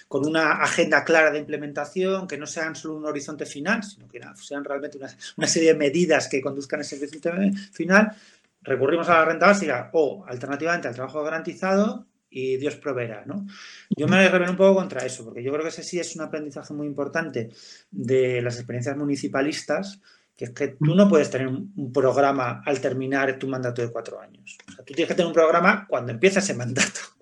[0.08, 4.22] con una agenda clara de implementación, que no sean solo un horizonte final, sino que
[4.36, 8.16] sean realmente una, serie de medidas que conduzcan a ese horizonte final,
[8.62, 13.48] recurrimos a la renta básica o alternativamente al trabajo garantizado y Dios proveerá, ¿no?
[13.90, 16.22] Yo me rebelo un poco contra eso, porque yo creo que ese sí es un
[16.22, 17.50] aprendizaje muy importante
[17.90, 20.02] de las experiencias municipalistas,
[20.36, 24.20] que es que tú no puedes tener un, programa al terminar tu mandato de cuatro
[24.20, 24.58] años.
[24.68, 27.00] O sea, tú tienes que tener un programa cuando empieza ese mandato.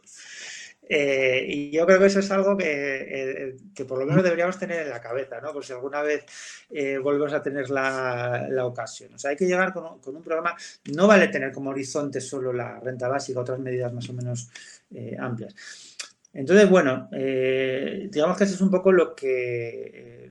[0.96, 4.82] Eh, y yo creo que eso es algo eh, que, por lo menos deberíamos tener
[4.82, 5.54] en la cabeza, ¿no?
[5.54, 6.26] Por si alguna vez
[6.70, 9.14] eh, volvemos a tener la, ocasión.
[9.14, 10.56] O sea, hay que llegar con, con, un programa,
[10.94, 14.50] no vale tener como horizonte solo la renta básica, otras medidas más o menos
[15.18, 15.56] amplias.
[16.34, 20.23] Entonces, bueno, digamos que eso es un poco lo que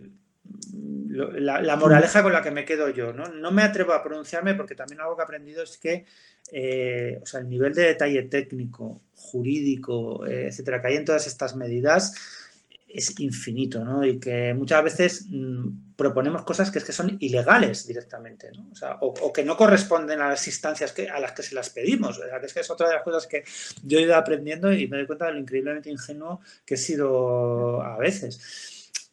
[0.71, 3.13] la, moraleja con la que me quedo yo.
[3.13, 3.29] ¿no?
[3.29, 6.05] no me atrevo a pronunciarme porque también algo que he aprendido es que
[6.51, 11.27] eh, o sea, el nivel de detalle técnico, jurídico, eh, etcétera, que hay en todas
[11.27, 12.15] estas medidas
[12.89, 14.05] es infinito, ¿no?
[14.05, 18.69] Y que muchas veces mm, proponemos cosas que es que son ilegales directamente, ¿no?
[18.71, 21.71] O, sea, o, que no corresponden a las instancias que, a las que se las
[21.71, 22.45] pedimos, ¿verdad?
[22.45, 23.45] Es que es otra de las cosas que
[23.83, 27.81] yo he ido aprendiendo y me doy cuenta de lo increíblemente ingenuo que he sido
[27.81, 28.72] a veces.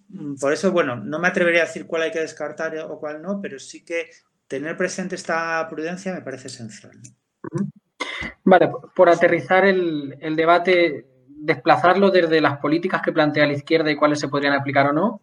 [0.10, 3.22] Mm, por eso, bueno, no me atrevería a decir cuál hay que descartar o cuál
[3.22, 4.10] no, pero sí que
[4.47, 6.99] tener presente esta prudencia me parece esencial.
[8.43, 14.20] Vale, por aterrizar el, debate, desplazarlo desde las políticas que plantea la izquierda y cuáles
[14.20, 15.22] se podrían aplicar o no,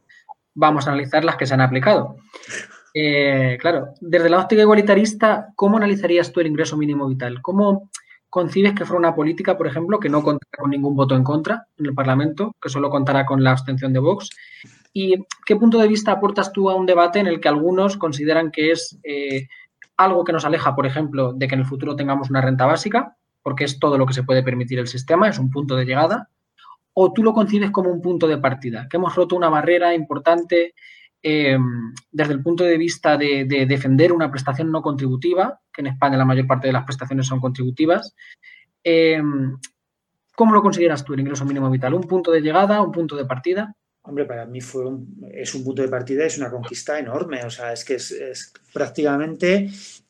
[0.54, 2.16] vamos a analizar las que se han aplicado.
[2.98, 7.42] Eh, claro, desde la óptica igualitarista, ¿cómo analizarías tú el ingreso mínimo vital?
[7.42, 7.90] ¿Cómo
[8.30, 11.66] concibes que fuera una política, por ejemplo, que no contará con ningún voto en contra
[11.76, 14.30] en el Parlamento, que solo contará con la abstención de Vox
[14.98, 18.50] ¿Y qué punto de vista aportas tú a un debate en el que algunos consideran
[18.50, 19.46] que es eh,
[19.98, 23.14] algo que nos aleja, por ejemplo, de que en el futuro tengamos una renta básica,
[23.42, 26.30] porque es todo lo que se puede permitir el sistema, es un punto de llegada?
[26.94, 28.86] ¿O tú lo concibes como un punto de partida?
[28.88, 30.72] Que hemos roto una barrera importante
[31.20, 36.16] em, desde el punto de vista de, defender una prestación no contributiva, que en España
[36.16, 38.16] la mayor parte de las prestaciones son contributivas,
[38.82, 39.58] em,
[40.34, 41.94] ¿Cómo lo consideras tú el ingreso mínimo vital?
[41.94, 43.74] ¿Un punto de llegada, un punto de partida?
[44.06, 44.84] Hombre, para mí fue
[45.32, 47.44] es un punto de partida, es una conquista enorme.
[47.44, 49.68] O sea, es que es, prácticamente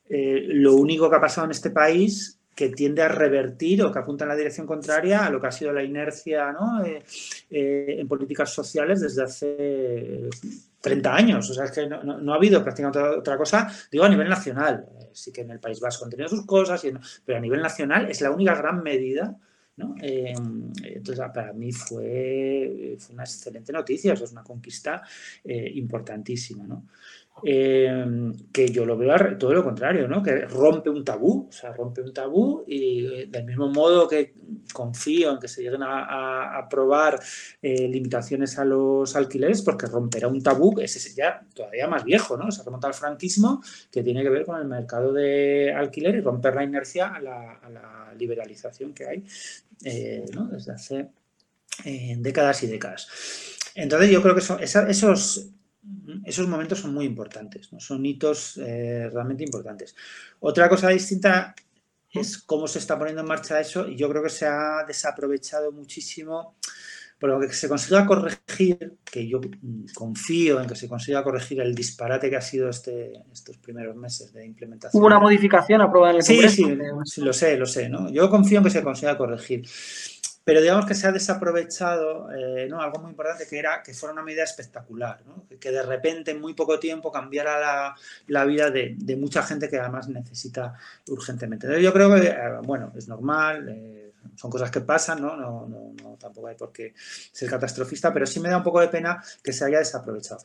[0.08, 3.98] eh, lo único que ha pasado en este país que tiende a revertir o que
[3.98, 6.82] apunta en la dirección contraria a lo que ha sido la inercia ¿no?
[6.82, 7.02] Eh,
[7.50, 10.30] eh, en políticas sociales desde hace
[10.80, 11.50] 30 años.
[11.50, 14.86] O sea, es que no, ha habido prácticamente otra, cosa, digo, a nivel nacional.
[15.12, 16.82] sí que en el País Vasco han tenido sus cosas,
[17.24, 19.36] pero a nivel nacional es la única gran medida
[20.00, 20.34] eh,
[20.84, 25.02] entonces, para mí fue, una excelente noticia, es una conquista
[25.44, 26.66] eh, importantísima.
[26.66, 26.86] ¿no?
[27.44, 30.22] Em, que yo lo veo todo lo contrario, ¿no?
[30.22, 34.32] que rompe un tabú, o sea, rompe un tabú y eh, del mismo modo que
[34.72, 37.20] confío en que se lleguen a, aprobar
[37.60, 42.38] eh, limitaciones a los alquileres, porque romperá un tabú, ese es ya todavía más viejo,
[42.38, 42.50] ¿no?
[42.50, 46.54] se remonta al franquismo, que tiene que ver con el mercado de alquiler y romper
[46.54, 47.60] la inercia a la,
[48.18, 49.24] liberalización que hay
[49.84, 51.10] eh, desde hace
[52.16, 53.08] décadas y décadas.
[53.74, 55.50] Entonces yo creo que son esos
[56.24, 57.80] esos momentos son muy importantes, ¿no?
[57.80, 59.94] son hitos eh, realmente importantes.
[60.40, 61.54] Otra cosa distinta
[62.10, 65.72] es cómo se está poniendo en marcha eso y yo creo que se ha desaprovechado
[65.72, 66.56] muchísimo
[67.18, 69.40] por lo que se consiga corregir, que yo
[69.94, 74.34] confío en que se consiga corregir el disparate que ha sido este, estos primeros meses
[74.34, 75.00] de implementación.
[75.00, 76.54] ¿Hubo una modificación aprobada en el Congreso?
[76.54, 76.76] Sí,
[77.06, 77.88] sí, lo sé, lo sé.
[77.88, 78.10] ¿no?
[78.10, 79.66] Yo confío en que se consiga corregir.
[80.46, 82.80] Pero digamos que se ha desaprovechado eh, ¿no?
[82.80, 85.18] algo muy importante que era que fuera una medida espectacular,
[85.58, 87.96] que, de repente en muy poco tiempo cambiara la,
[88.28, 90.74] la vida de, de, mucha gente que además necesita
[91.08, 91.66] urgentemente.
[91.66, 95.36] Entonces yo creo que, eh, bueno, es normal, eh, son cosas que pasan, ¿no?
[95.36, 95.92] No, ¿no?
[96.00, 99.20] no, tampoco hay por qué ser catastrofista, pero sí me da un poco de pena
[99.42, 100.42] que se haya desaprovechado.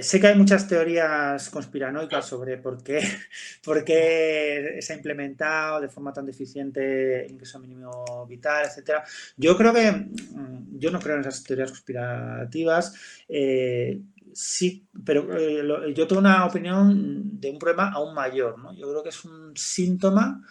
[0.00, 2.98] Sé que hay muchas teorías conspiranoicas sobre por qué,
[3.64, 9.04] por qué se ha implementado de forma tan deficiente el ingreso mínimo vital, etcétera.
[9.36, 12.94] Yo creo que mm, yo no creo en esas teorías conspirativas.
[13.28, 14.00] Eh,
[14.32, 15.62] sí, pero eh,
[15.94, 18.58] yo tengo una opinión de un problema aún mayor.
[18.58, 18.74] ¿no?
[18.74, 20.44] Yo creo que es un síntoma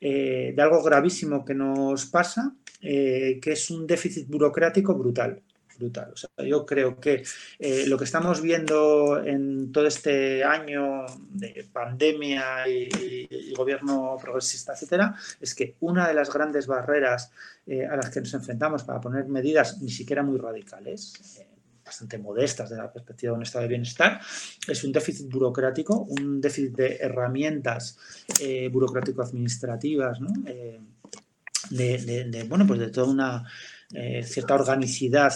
[0.00, 5.42] eh, de algo gravísimo que nos pasa, que es un déficit burocrático brutal
[5.80, 6.10] brutal.
[6.12, 7.24] O sea, yo creo que
[7.58, 15.14] eh, lo que estamos viendo en todo este año de pandemia y, gobierno progresista, etcétera,
[15.40, 17.32] es que una de las grandes barreras
[17.66, 21.46] eh, a las que nos enfrentamos para poner medidas ni siquiera muy radicales, eh,
[21.84, 24.20] bastante modestas de la perspectiva de un estado de bienestar,
[24.68, 27.98] es un déficit burocrático, un déficit de herramientas
[28.70, 30.28] burocrático-administrativas, ¿no?
[31.70, 33.44] de, bueno, pues de toda una
[33.92, 35.34] eh, cierta organicidad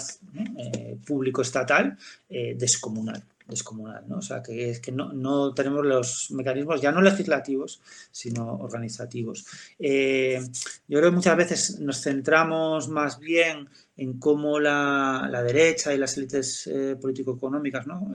[0.56, 1.96] eh, público-estatal
[2.28, 4.16] eh, descomunal descomunal, ¿no?
[4.16, 9.44] O sea, que es que no, no, tenemos los mecanismos ya no legislativos, sino organizativos.
[9.78, 15.98] yo creo que muchas veces nos centramos más bien en cómo la, la derecha y
[15.98, 18.10] las élites político-económicas, ¿no?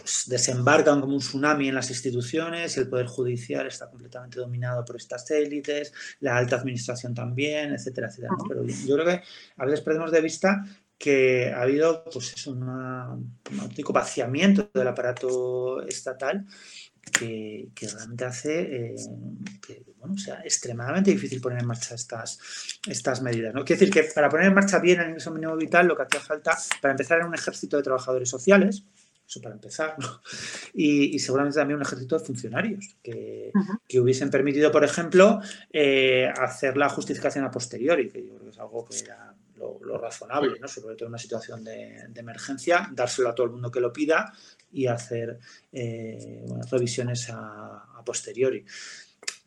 [0.00, 4.96] Pues, desembarcan como un tsunami en las instituciones el Poder Judicial está completamente dominado por
[4.96, 8.34] estas élites, la alta administración también, etcétera, etcétera.
[8.48, 9.22] Pero yo creo que
[9.56, 10.64] a veces perdemos de vista
[10.98, 16.46] que ha habido pues, es un auténtico vaciamiento del aparato estatal
[17.10, 18.94] que, realmente hace eh,
[19.66, 22.38] que bueno, sea extremadamente difícil poner en marcha estas,
[22.86, 23.54] estas medidas.
[23.54, 23.64] ¿no?
[23.64, 26.20] Quiere decir que para poner en marcha bien el ingreso mínimo vital lo que hacía
[26.20, 28.84] falta, para empezar, era un ejército de trabajadores sociales,
[29.30, 29.96] eso para empezar,
[30.74, 33.52] y, seguramente también un ejército de funcionarios que,
[34.00, 35.40] hubiesen permitido, por ejemplo,
[35.72, 39.98] eh, hacer la justificación a posteriori, que yo creo que es algo que era lo,
[39.98, 40.66] razonable, ¿no?
[40.66, 44.32] sobre todo en una situación de, emergencia, dárselo a todo el mundo que lo pida
[44.72, 45.38] y hacer
[45.72, 48.64] eh, revisiones a, posteriori.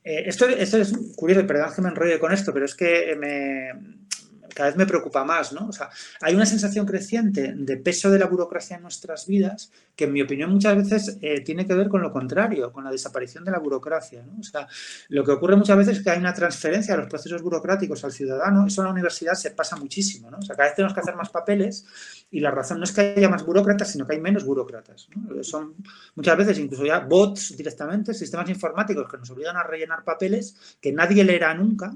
[0.04, 3.98] Eh, esto, esto, es curioso, perdón que me enrolle con esto, pero es que me,
[4.54, 5.68] cada vez me preocupa más, ¿no?
[5.68, 5.90] O sea,
[6.22, 10.22] hay una sensación creciente de peso de la burocracia en nuestras vidas que, en mi
[10.22, 13.60] opinión, muchas veces eh, tiene que ver con lo contrario, con la desaparición de la
[13.60, 14.26] burocracia.
[14.40, 14.68] O sea,
[15.10, 18.12] lo que ocurre muchas veces es que hay una transferencia de los procesos burocráticos al
[18.12, 20.38] ciudadano, eso en la universidad se pasa muchísimo, ¿no?
[20.38, 21.86] O sea, cada vez tenemos que hacer más papeles
[22.32, 25.44] y la razón no es que haya más burócratas, sino que hay menos burócratas, ¿no?
[25.44, 25.76] Son
[26.16, 30.92] muchas veces incluso ya bots directamente, sistemas informáticos que nos obligan a rellenar papeles que
[30.92, 31.96] nadie leerá nunca,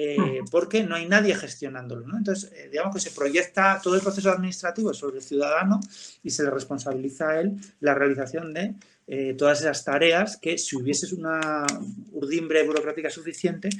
[0.00, 2.06] eh, porque no hay nadie gestionándolo.
[2.06, 2.16] ¿no?
[2.16, 5.80] Entonces, eh, digamos que se proyecta todo el proceso administrativo sobre el ciudadano
[6.22, 8.74] y se le responsabiliza a él la realización de
[9.08, 11.66] eh, todas esas tareas que si hubiese una
[12.12, 13.70] urdimbre burocrática suficiente,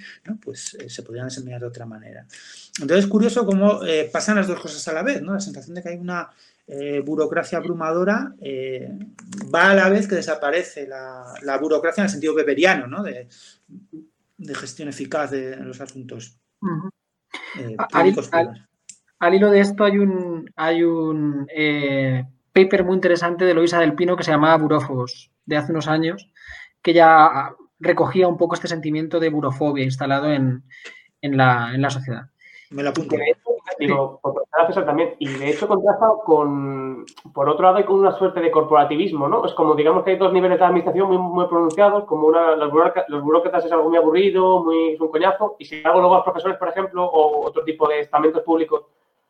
[0.43, 2.27] pues se podrían desempeñar de otra manera.
[2.81, 5.35] Entonces, es curioso cómo pasan las dos cosas a la vez, ¿no?
[5.35, 6.29] la sensación de que hay una
[7.05, 8.35] burocracia abrumadora
[9.55, 13.05] va a la vez que desaparece la, burocracia en el sentido beberiano, ¿no?
[13.05, 13.29] de,
[14.39, 16.41] de gestión eficaz de los asuntos.
[16.61, 16.91] Uh -huh.
[19.19, 23.95] al, hilo de esto hay un, hay un eh, paper muy interesante de Loisa del
[23.95, 26.31] Pino que se llamaba Burófobos, de hace unos años,
[26.83, 30.65] que ya recogía un poco este sentimiento de burofobia instalado en,
[31.21, 32.31] en, la, en la sociedad.
[32.71, 33.17] Me lo apunto.
[33.79, 34.21] Digo,
[34.53, 35.15] gracias también.
[35.19, 39.45] Y de hecho contrasta con, por otro lado, con una suerte de corporativismo, ¿no?
[39.45, 42.73] Es como, digamos que hay dos niveles de administración muy, muy pronunciados, como una, los,
[43.23, 46.57] burócratas, es algo muy aburrido, muy, es un coñazo, y si hago luego los profesores,
[46.59, 48.85] por ejemplo, o otro tipo de estamentos públicos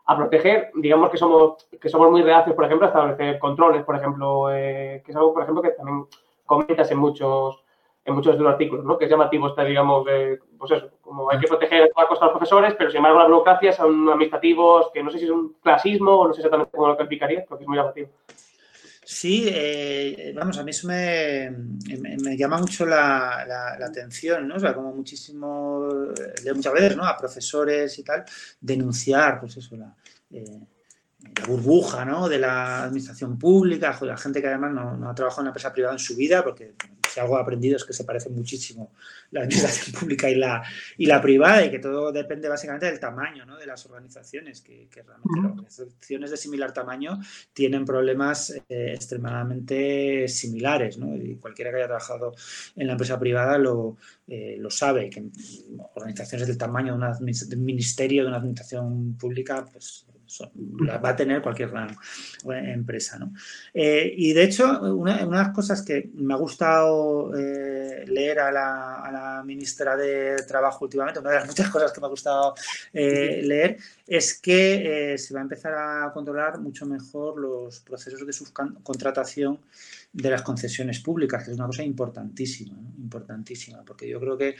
[0.07, 3.96] a proteger, digamos que somos, que somos muy reacios, por ejemplo, a establecer controles, por
[3.96, 6.07] ejemplo, eh, que es algo, por ejemplo, que también
[6.46, 7.62] comentas en muchos
[8.09, 8.96] en muchos de los artículos, ¿no?
[8.96, 12.28] Que es llamativo este, digamos, de, pues eso, como hay que proteger a costa a
[12.28, 15.56] los profesores, pero sin embargo las burocracias son administrativos que no sé si es un
[15.62, 18.09] clasismo o no sé exactamente cómo lo calificaría, porque es muy llamativo.
[19.04, 24.56] Sí, eh, vamos, a mí eso me, me, llama mucho la, la, atención, ¿no?
[24.56, 25.88] O sea, como muchísimo,
[26.44, 27.06] leo muchas veces, ¿no?
[27.06, 28.24] A profesores y tal,
[28.61, 29.94] denunciar, pues eso, la,
[30.30, 30.61] eh,
[31.40, 32.28] la burbuja, ¿no?
[32.28, 35.72] De la administración pública, la gente que además no, no ha trabajado en una empresa
[35.72, 36.74] privada en su vida, porque
[37.09, 38.92] si algo he aprendido es que se parece muchísimo
[39.30, 40.62] la administración pública y la,
[40.96, 43.56] y la privada y que todo depende básicamente del tamaño ¿no?
[43.56, 47.18] de las organizaciones, que, que realmente las organizaciones de similar tamaño
[47.52, 50.98] tienen problemas eh, extremadamente similares.
[50.98, 51.16] ¿no?
[51.16, 52.34] Y cualquiera que haya trabajado
[52.76, 53.96] en la empresa privada lo,
[54.26, 55.24] eh, lo sabe, que
[55.94, 60.06] organizaciones del tamaño de, una, de un ministerio, de una administración pública, pues
[60.55, 61.97] va a tener cualquier gran
[62.45, 63.18] empresa.
[63.18, 63.33] ¿no?
[63.72, 68.53] Eh, y de hecho, una, de las cosas que me ha gustado eh, leer a
[68.53, 72.55] la, ministra de Trabajo últimamente, una de las muchas cosas que me ha gustado
[72.93, 78.33] eh, leer, es que se va a empezar a controlar mucho mejor los procesos de
[78.33, 79.59] subcontratación
[80.23, 84.57] de las concesiones públicas, que es una cosa importantísima, importantísima, porque yo creo que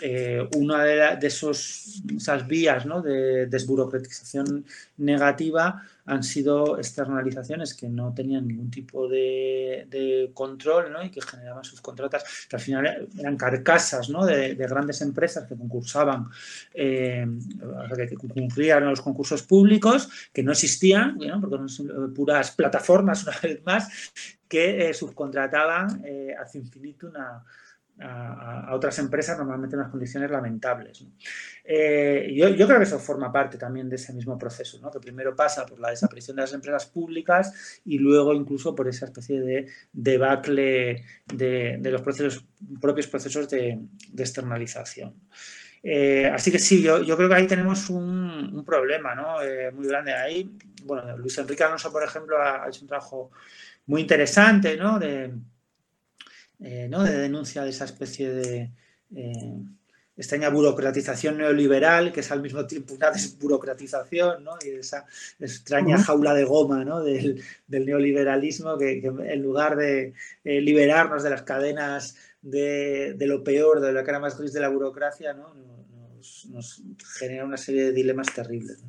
[0.00, 3.02] eh, una de, esos, esas vías ¿no?
[3.02, 4.64] de desburocratización
[4.96, 11.02] negativa han sido externalizaciones que no tenían ningún tipo de, control ¿no?
[11.02, 14.24] y que generaban sus contratas, que al final eran carcasas ¿no?
[14.24, 16.28] de, grandes empresas que concursaban,
[16.74, 17.26] eh,
[18.56, 23.88] que a los concursos públicos, que no existían, porque son puras plataformas, una vez más,
[24.48, 27.42] que eh, subcontrataban eh, hacia infinito una,
[28.02, 31.04] a, otras empresas normalmente en unas condiciones lamentables.
[31.64, 34.90] Eh, yo, creo que eso forma parte también de ese mismo proceso, ¿no?
[34.90, 39.06] que primero pasa por la desaparición de las empresas públicas y luego incluso por esa
[39.06, 43.78] especie de debacle de, los propios procesos de,
[44.16, 45.14] externalización.
[45.84, 49.14] Eh, así que sí, yo, creo que ahí tenemos un, problema.
[49.44, 50.12] Eh, muy grande.
[50.12, 53.30] Ahí, bueno, Luis Enrique Alonso, por ejemplo, ha, hecho un trabajo
[53.86, 54.98] muy interesante ¿no?
[54.98, 55.32] de,
[56.62, 57.02] eh, ¿no?
[57.02, 58.70] de denuncia de esa especie de
[59.14, 59.62] eh,
[60.16, 64.52] extraña burocratización neoliberal, que es al mismo tiempo una desburocratización, ¿no?
[64.64, 65.06] y esa
[65.40, 67.02] extraña jaula de goma ¿no?
[67.02, 73.92] del, neoliberalismo que, en lugar de eh, liberarnos de las cadenas de, lo peor, de
[73.92, 75.54] la cara más gris de la burocracia, ¿no?
[76.50, 76.82] nos,
[77.18, 78.84] genera una serie de dilemas terribles.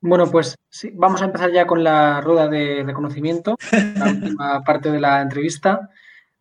[0.00, 4.92] Bueno, pues sí, vamos a empezar ya con la rueda de reconocimiento, la última parte
[4.92, 5.90] de la entrevista.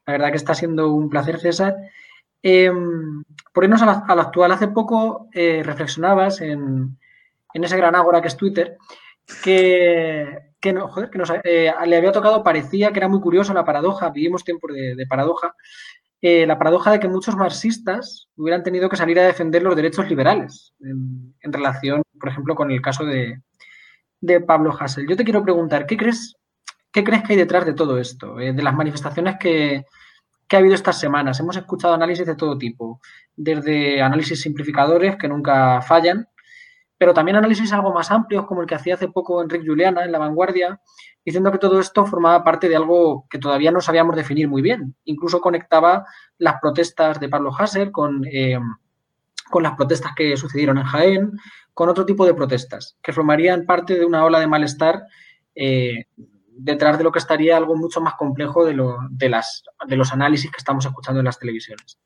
[0.05, 1.75] La verdad que está siendo un placer, César.
[2.43, 6.97] Em, por irnos a, lo actual, hace poco eh, reflexionabas en,
[7.53, 8.77] ese gran ágora que es Twitter,
[9.43, 10.43] que,
[10.73, 14.43] no, joder, que eh, le había tocado, parecía que era muy curioso la paradoja, vivimos
[14.43, 15.55] tiempos de, paradoja,
[16.21, 20.07] eh, la paradoja de que muchos marxistas hubieran tenido que salir a defender los derechos
[20.07, 23.41] liberales en, en relación, por ejemplo, con el caso de,
[24.21, 25.07] de Pablo Hassel.
[25.07, 26.35] Yo te quiero preguntar, ¿qué crees,
[26.91, 28.39] qué crees que hay detrás de todo esto?
[28.39, 29.85] Eh, de las manifestaciones que,
[30.51, 31.39] ha habido estas semanas.
[31.39, 33.01] Hemos escuchado análisis de todo tipo,
[33.35, 36.27] desde análisis simplificadores que nunca fallan,
[36.97, 40.11] pero también análisis algo más amplios, como el que hacía hace poco Enrique Juliana en
[40.11, 40.81] La Vanguardia,
[41.23, 44.95] diciendo que todo esto formaba parte de algo que todavía no sabíamos definir muy bien.
[45.03, 46.05] Incluso conectaba
[46.37, 48.57] las protestas de Pablo Hassel con, eh,
[49.49, 51.31] con las protestas que sucedieron en Jaén,
[51.77, 55.03] con otro tipo de protestas, que formarían parte de una ola de malestar
[55.53, 56.05] eh,
[56.49, 58.75] detrás de lo que estaría algo mucho más complejo de,
[59.11, 61.99] de, las, de los análisis que estamos escuchando en las televisiones.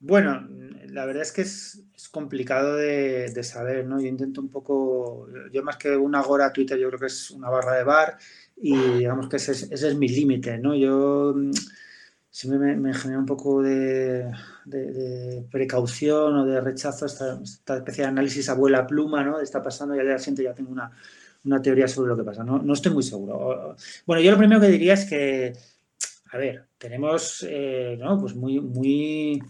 [0.00, 0.48] Bueno,
[0.86, 4.00] la verdad es que es, complicado de, saber, ¿no?
[4.00, 7.50] Yo intento un poco, yo más que una agora Twitter, yo creo que es una
[7.50, 8.16] barra de bar
[8.56, 10.74] y digamos que ese, ese es mi límite, ¿no?
[10.74, 11.34] Yo
[12.30, 14.30] siempre me, genera un poco de,
[15.50, 17.40] precaución o de rechazo esta,
[17.76, 19.40] especie de análisis abuela pluma, ¿no?
[19.40, 20.90] Está pasando y al día siguiente ya tengo una,
[21.62, 22.44] teoría sobre lo que pasa.
[22.44, 23.76] No, no estoy muy seguro.
[24.06, 25.52] Bueno, yo lo primero que diría es que,
[26.30, 28.18] a ver, tenemos, eh, ¿no?
[28.20, 29.40] Pues muy, muy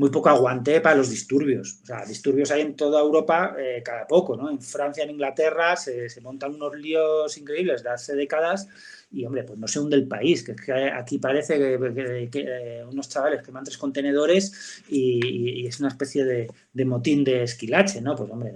[0.00, 1.80] muy poco aguante para los disturbios.
[1.82, 4.48] O sea, disturbios hay en toda Europa eh, cada poco, ¿no?
[4.48, 8.66] En Francia, en Inglaterra se, se, montan unos líos increíbles de hace décadas
[9.12, 13.08] y, hombre, pues no se hunde el país, que, que aquí parece que, eh, unos
[13.08, 18.14] chavales queman tres contenedores y, es una especie de, motín de esquilache, ¿no?
[18.14, 18.52] Pues, hombre,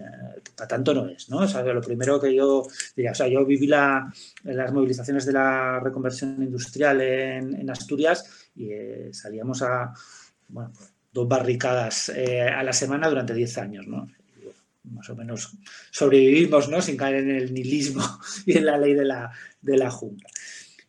[0.57, 1.39] para tanto no es, ¿no?
[1.39, 4.13] O sea, lo primero que yo diría, o sea, yo viví la,
[4.45, 9.93] las movilizaciones de la reconversión industrial en, Asturias y eh, salíamos a,
[10.49, 10.73] bueno,
[11.13, 14.07] dos barricadas eh, a la semana durante 10 años, ¿no?
[14.85, 15.57] más o menos
[15.91, 16.81] sobrevivimos, ¿no?
[16.83, 18.03] Sin caer en el nihilismo
[18.47, 20.29] y en la ley de la, de la jungla.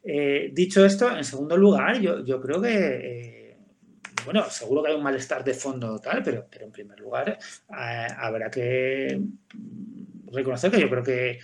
[0.08, 3.58] Eh, dicho esto, en segundo lugar, yo, creo que, eh,
[4.24, 8.08] bueno, seguro que hay un malestar de fondo tal, pero, pero en primer lugar eh,
[8.16, 9.20] habrá que
[10.32, 11.39] reconocer que yo creo que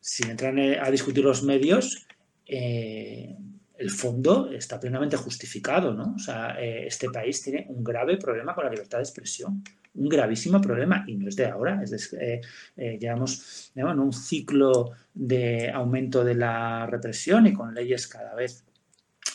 [0.00, 2.06] sin entrar a discutir los medios,
[2.46, 6.14] el fondo está plenamente justificado, ¿no?
[6.16, 9.62] O sea, este país tiene un grave problema con la libertad de expresión,
[9.98, 12.40] un gravísimo problema, y no es de ahora, es de, eh,
[12.76, 18.64] eh, llevamos, llevamos un ciclo de aumento de la represión y con leyes cada vez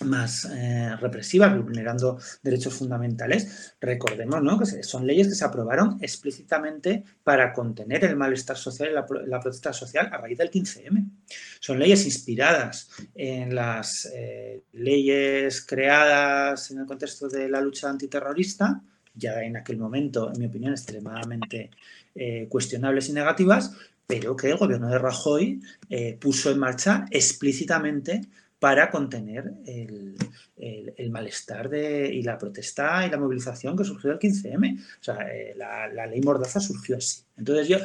[0.02, 3.76] más eh, represivas, vulnerando derechos fundamentales.
[3.80, 4.60] Recordemos ¿no?
[4.60, 8.94] que son leyes que se aprobaron explícitamente para contener el malestar social y
[9.30, 11.10] la, protesta social a raíz del 15M.
[11.60, 18.82] Son leyes inspiradas en las eh, leyes creadas en el contexto de la lucha antiterrorista,
[19.16, 21.70] ya en aquel momento, en mi opinión, extremadamente
[22.16, 23.76] eh, cuestionables y negativas,
[24.08, 28.22] pero que el gobierno de Rajoy eh, puso en marcha explícitamente
[28.60, 30.16] para contener el,
[30.56, 34.80] el, malestar de, y la protesta y la movilización que surgió del 15M.
[34.80, 37.24] O sea, eh, la, la, ley Mordaza surgió así.
[37.38, 37.78] Entonces yo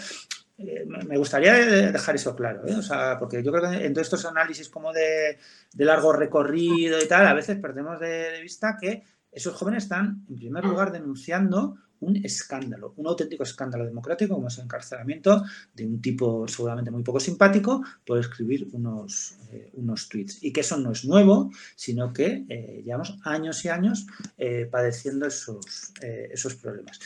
[0.58, 4.68] me gustaría dejar eso claro, o sea, porque yo creo que en todos estos análisis
[4.68, 5.38] como de,
[5.72, 10.24] de largo recorrido y tal, a veces perdemos de, de vista que esos jóvenes están,
[10.28, 15.42] en primer lugar, denunciando un escándalo, un auténtico escándalo democrático, como es el encarcelamiento
[15.74, 20.42] de un tipo seguramente muy poco simpático por escribir unos, eh, unos tweets.
[20.42, 24.06] Y que eso no es nuevo, sino que eh, llevamos años y años
[24.36, 27.00] eh, padeciendo esos, esos problemas.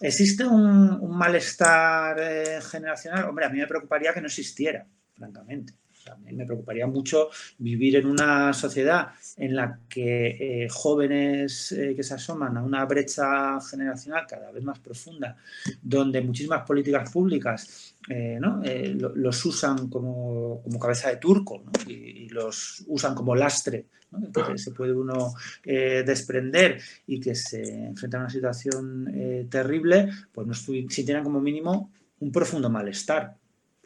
[0.00, 3.28] ¿Existe un, un malestar generacional?
[3.28, 5.74] Hombre, a mí me preocuparía que no existiera, francamente.
[6.14, 12.14] Me preocuparía mucho vivir en una sociedad en la que eh, jóvenes eh, que se
[12.14, 15.36] asoman a una brecha generacional cada vez más profunda,
[15.82, 18.62] donde muchísimas políticas públicas eh, ¿no?
[18.94, 23.86] Lo, los usan como, como, cabeza de turco y, los usan como lastre,
[24.32, 25.34] que se puede uno
[25.64, 31.90] desprender y que se enfrenta a una situación terrible, pues no sintieran como mínimo
[32.20, 33.36] un profundo malestar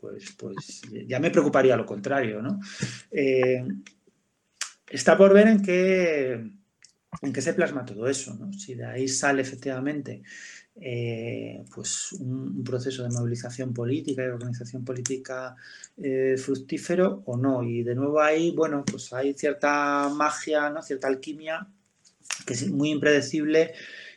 [0.00, 2.60] pues, pues ya me preocuparía lo contrario, ¿no?
[3.10, 3.64] Eh,
[4.88, 6.32] está por ver en qué,
[7.22, 8.52] en qué se plasma todo eso, ¿no?
[8.52, 10.22] Si de ahí sale efectivamente
[10.82, 15.56] eh, pues un, proceso de movilización política y organización política
[15.96, 17.62] eh, fructífero o no.
[17.62, 20.82] Y de nuevo ahí, bueno, pues hay cierta magia, ¿no?
[20.82, 21.66] cierta alquimia
[22.46, 23.72] que es muy impredecible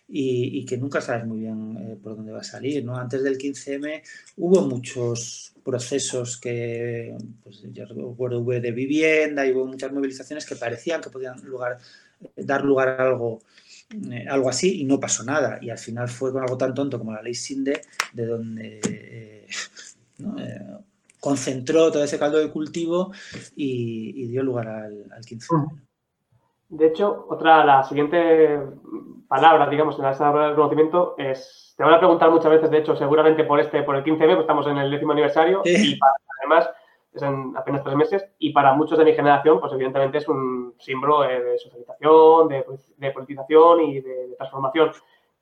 [0.07, 2.85] y, que nunca sabes muy bien por dónde va a salir.
[2.85, 2.97] ¿no?
[2.97, 4.01] Antes del 15M
[4.37, 10.55] hubo muchos procesos que, pues, yo recuerdo, hubo de vivienda y hubo muchas movilizaciones que
[10.55, 11.79] parecían que podían lugar,
[12.35, 13.41] dar lugar a algo,
[14.11, 15.59] eh, algo así y no pasó nada.
[15.61, 17.81] Y al final fue con algo tan tonto como la ley SINDE,
[18.13, 19.47] de donde eh,
[20.17, 20.35] ¿no?
[21.19, 23.13] concentró todo ese caldo de cultivo
[23.55, 25.82] y, dio lugar al, al 15M.
[26.73, 28.59] De hecho, otra, la siguiente
[29.27, 32.79] palabra, digamos, en la palabra del conocimiento es, te van a preguntar muchas veces, de
[32.79, 35.93] hecho, seguramente por este, por el 15M, pues estamos en el décimo aniversario sí.
[35.93, 36.71] y para, además
[37.13, 40.73] es en apenas tres meses y para muchos de mi generación, pues evidentemente es un
[40.79, 42.65] símbolo de socialización, de,
[42.97, 44.93] de politización y de, de, transformación.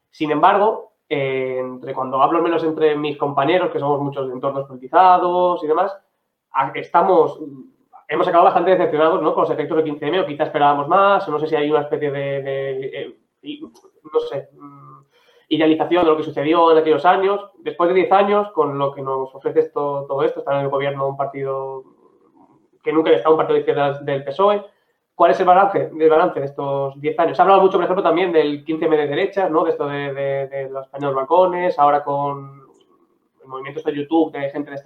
[0.10, 4.68] Sin embargo, eh, entre cuando hablo menos entre mis compañeros, que somos muchos de entornos
[4.68, 5.98] politizados y demás,
[6.74, 7.40] estamos
[8.12, 9.34] hemos acabado bastante decepcionados ¿no?
[9.34, 11.82] con los efectos del 15M, o quizá esperábamos más, o no sé si hay una
[11.82, 15.02] especie de, de, de no sé, mm,
[15.48, 17.52] idealización de lo que sucedió en aquellos años.
[17.60, 20.70] Después de 10 años, con lo que nos ofrece esto, todo esto, está en el
[20.70, 21.86] gobierno un partido
[22.84, 24.62] que nunca está un partido de izquierdas del PSOE.
[25.16, 27.38] ¿Cuál es el balance, el balance de estos 10 años?
[27.38, 29.64] Se ha hablado mucho, por ejemplo, también del 15M de derechas, ¿no?
[29.64, 32.62] de esto de, de, de los españoles balcones, ahora con
[33.42, 34.78] el movimiento de YouTube de gente de,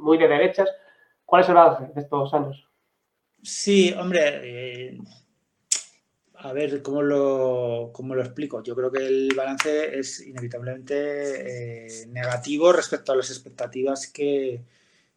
[0.00, 0.72] muy de derechas.
[1.26, 2.68] ¿Cuál es el balance de estos años?
[3.42, 4.98] Sí, hombre, eh,
[6.34, 8.62] a ver cómo lo, cómo lo explico.
[8.62, 14.62] Yo creo que el balance es inevitablemente eh, negativo respecto a las expectativas que,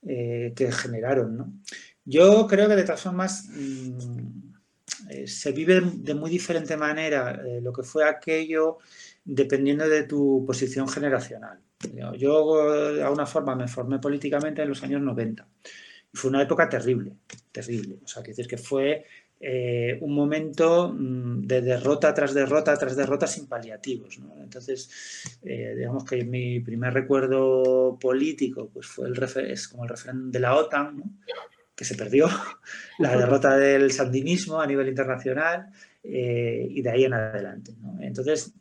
[0.01, 1.37] eh, que generaron.
[1.37, 1.53] ¿no?
[2.03, 4.49] Yo creo que de todas formas, mmm,
[5.25, 8.79] se vive de muy diferente manera lo que fue aquello
[9.23, 11.59] dependiendo de tu posición generacional.
[12.17, 15.47] Yo de alguna forma me formé políticamente en los años 90
[16.13, 17.13] fue una época terrible,
[17.51, 17.99] terrible.
[18.03, 19.05] O sea, que decir que fue
[19.41, 24.19] eh, un momento mm, de derrota tras derrota tras derrota sin paliativos.
[24.37, 30.29] Entonces, eh, digamos que mi primer recuerdo político pues fue el es como el referéndum
[30.29, 31.19] de la OTAN,
[31.73, 32.27] que se perdió,
[32.99, 35.67] la derrota del sandinismo a nivel internacional
[36.03, 37.71] eh, y de ahí en adelante.
[38.01, 38.53] Entonces,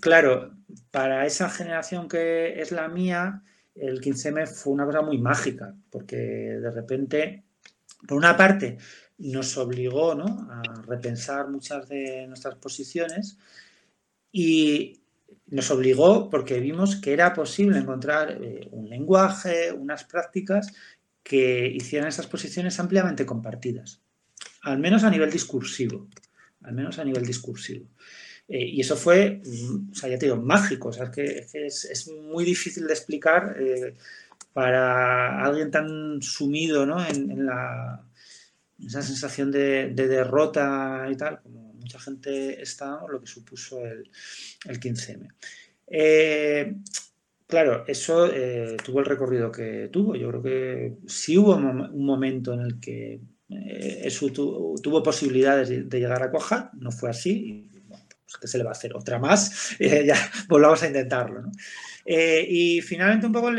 [0.00, 0.54] claro,
[0.90, 3.42] para esa generación que es la mía,
[3.74, 7.44] el 15M fue una cosa muy mágica, porque de repente,
[8.06, 8.78] por una parte,
[9.18, 13.38] nos obligó a repensar muchas de nuestras posiciones
[14.30, 15.00] y
[15.46, 20.72] nos obligó porque vimos que era posible encontrar eh, un lenguaje, unas prácticas
[21.22, 24.00] que hicieran esas posiciones ampliamente compartidas,
[24.62, 26.08] al menos a nivel discursivo,
[26.62, 27.86] al menos a nivel discursivo.
[28.52, 31.66] Eh, y eso fue, mm, o sea, ya te digo, mágico, o sea, es que,
[31.66, 33.94] es, muy difícil de explicar eh,
[34.52, 37.02] para alguien tan sumido ¿no?
[37.02, 37.48] en
[38.86, 44.10] esa sensación de, derrota y tal, como mucha gente está, lo que supuso el,
[44.66, 45.32] 15M.
[45.86, 46.74] Eh,
[47.46, 48.28] claro, eso
[48.84, 50.14] tuvo el recorrido que tuvo.
[50.14, 56.22] Yo creo que sí hubo un momento en el que eso tuvo, posibilidades de, llegar
[56.22, 57.71] a cuajar, no fue así.
[58.32, 58.94] Pues, ¿qué se le va a hacer?
[58.94, 60.16] Otra más, ya
[60.48, 61.42] volvamos a intentarlo.
[61.42, 61.52] ¿no?
[62.04, 63.50] Eh, y finalmente, un poco,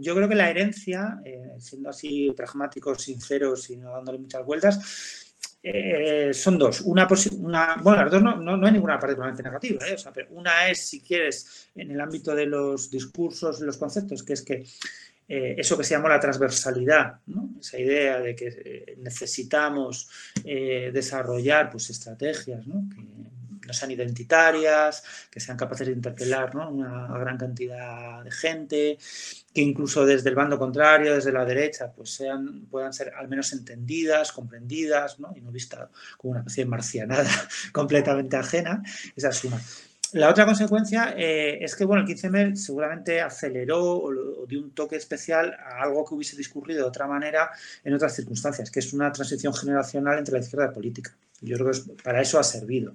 [0.00, 5.26] yo creo que la herencia, eh, siendo así pragmáticos, sinceros y no dándole muchas vueltas,
[5.62, 6.80] eh, son dos.
[6.80, 11.00] Una, una, bueno, las dos no, no, hay ninguna particularmente negativa, pero una es, si
[11.00, 14.64] quieres, en el ámbito de los discursos, los conceptos, que es que
[15.32, 17.20] eso que se llama la transversalidad,
[17.60, 20.08] esa idea de que necesitamos
[20.42, 22.88] desarrollar pues, estrategias ¿no?
[23.70, 28.98] No sean identitarias, que sean capaces de interpelar una gran cantidad de gente,
[29.54, 33.52] que incluso desde el bando contrario, desde la derecha, pues sean, puedan ser al menos
[33.52, 37.30] entendidas, comprendidas, y no vistas como una especie de marcianada
[37.72, 38.82] completamente ajena.
[39.14, 39.60] Esa es una.
[40.12, 44.96] La otra consecuencia eh, es que bueno, el 15M seguramente aceleró o, dio un toque
[44.96, 47.50] especial a algo que hubiese discurrido de otra manera
[47.84, 51.14] en otras circunstancias, que es una transición generacional entre la izquierda y la política.
[51.40, 52.94] Yo creo que para eso ha servido.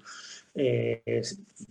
[0.57, 1.21] Eh,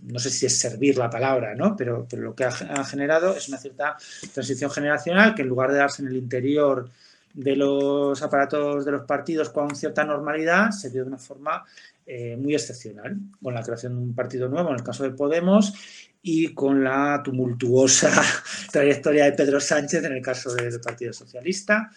[0.03, 1.75] no sé si es servir la palabra, ¿no?
[1.75, 3.97] pero, lo que ha, generado es una cierta
[4.31, 6.87] transición generacional que en lugar de darse en el interior
[7.33, 11.65] de los aparatos de los partidos con cierta normalidad, se dio de una forma
[12.05, 15.73] eh, muy excepcional, con la creación de un partido nuevo, en el caso de Podemos,
[16.21, 18.11] y con la tumultuosa
[18.71, 21.91] trayectoria de Pedro Sánchez en el caso del Partido Socialista,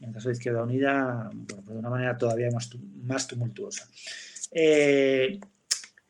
[0.00, 2.68] en el caso de Izquierda Unida, pues de una manera todavía más,
[3.04, 3.88] más tumultuosa.
[4.50, 5.38] Eh,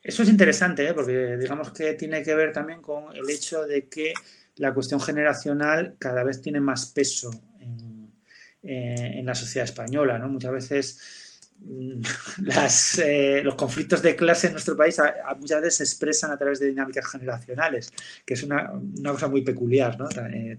[0.03, 0.95] eso es interesante, ¿eh?
[0.95, 4.13] porque digamos que tiene que ver también con el hecho de que
[4.57, 7.31] la cuestión generacional cada vez tiene más peso
[7.61, 8.13] en,
[8.65, 10.19] eh, la sociedad española.
[10.19, 10.29] ¿no?
[10.29, 12.03] Muchas veces mm,
[13.05, 15.01] eh, los conflictos de clase en nuestro país
[15.39, 17.93] muchas veces se expresan a través de dinámicas generacionales,
[18.27, 18.73] que es una,
[19.05, 20.09] cosa muy peculiar ¿no?
[20.09, 20.59] también.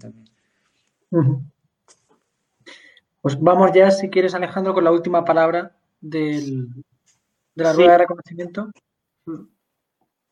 [3.20, 6.68] Pues vamos ya, si quieres, Alejandro, con la última palabra del,
[7.54, 8.70] de la rueda de reconocimiento.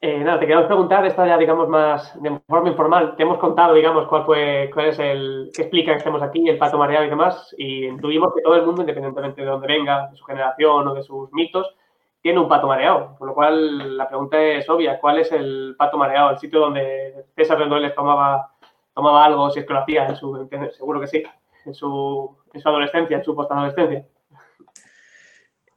[0.05, 3.15] Eh, nada, te queremos preguntar, esta ya, digamos, más de forma informal.
[3.15, 6.59] Te hemos contado, digamos, cuál fue, cuál es el que explica que estemos aquí, el
[6.59, 10.17] pato mareado y demás, y intuimos que todo el mundo, independientemente de dónde venga, de
[10.17, 11.77] su generación o de sus mitos,
[12.21, 13.15] tiene un pato mareado.
[13.17, 16.31] Con lo cual, la pregunta es obvia: ¿cuál es el pato mareado?
[16.31, 18.51] El sitio donde César Rendueles tomaba,
[18.93, 21.23] tomaba algo, si es que lo hacía, en su, seguro que sí,
[21.65, 24.05] en su, en su adolescencia, en su postadolescencia.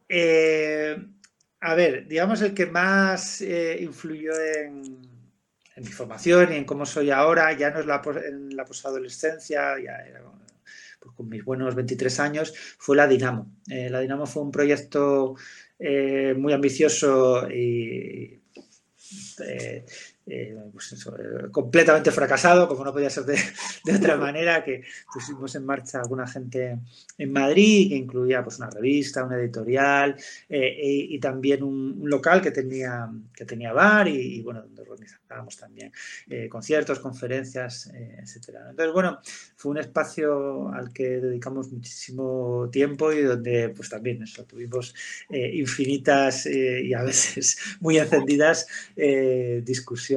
[0.10, 0.96] Eh,
[1.60, 5.02] a ver, digamos el que más eh, influyó en,
[5.78, 9.98] mi formación y en cómo soy ahora, ya no es la, en la posadolescencia, ya
[9.98, 10.22] era
[11.00, 13.52] pues, con mis buenos 23 años, fue la Dinamo.
[13.70, 15.36] Eh, la Dinamo fue un proyecto
[15.78, 18.42] eh, muy ambicioso y
[20.28, 23.38] eh, pues eh, completamente fracasado, como no podía ser de,
[23.96, 24.82] otra manera, que
[25.14, 26.80] pusimos en marcha alguna gente
[27.18, 30.16] en Madrid, que incluía pues, una revista, una editorial
[30.50, 30.76] eh,
[31.10, 35.92] y, también un, local que tenía, que tenía bar y, bueno, donde organizábamos también
[36.50, 38.68] conciertos, conferencias, etcétera.
[38.70, 39.20] Entonces, bueno,
[39.56, 44.94] fue un espacio al que dedicamos muchísimo tiempo y donde pues también eso, tuvimos
[45.30, 48.68] infinitas y a veces muy encendidas
[49.64, 50.15] discusiones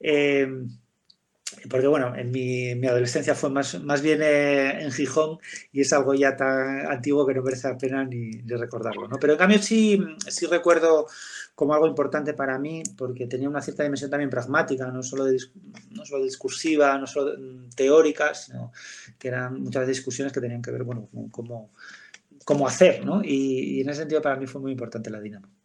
[0.00, 0.68] Em,
[1.70, 5.38] porque bueno, en mi, adolescencia fue más, más bien eh, en Gijón
[5.72, 9.16] y es algo ya tan antiguo que no merece la pena ni, recordarlo, ¿no?
[9.18, 11.06] Pero en cambio sí, sí recuerdo
[11.54, 15.38] como algo importante para mí porque tenía una cierta dimensión también pragmática, no solo, de,
[15.90, 17.32] no solo discursiva, no solo
[17.74, 18.72] teórica, sino
[19.18, 21.70] que eran muchas discusiones que tenían que ver, bueno, con cómo,
[22.44, 23.22] cómo hacer, ¿no?
[23.24, 25.55] Y, y, en ese sentido para mí fue muy importante la dinámica.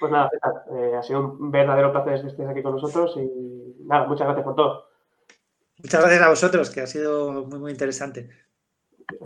[0.00, 3.84] Pues nada, César, eh, ha sido un verdadero placer que estés aquí con nosotros y
[3.84, 4.88] nada, muchas gracias por todo.
[5.78, 8.30] Muchas gracias a vosotros, que ha sido muy, muy interesante.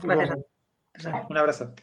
[0.03, 0.39] Gracias.
[1.29, 1.75] Un abrazo.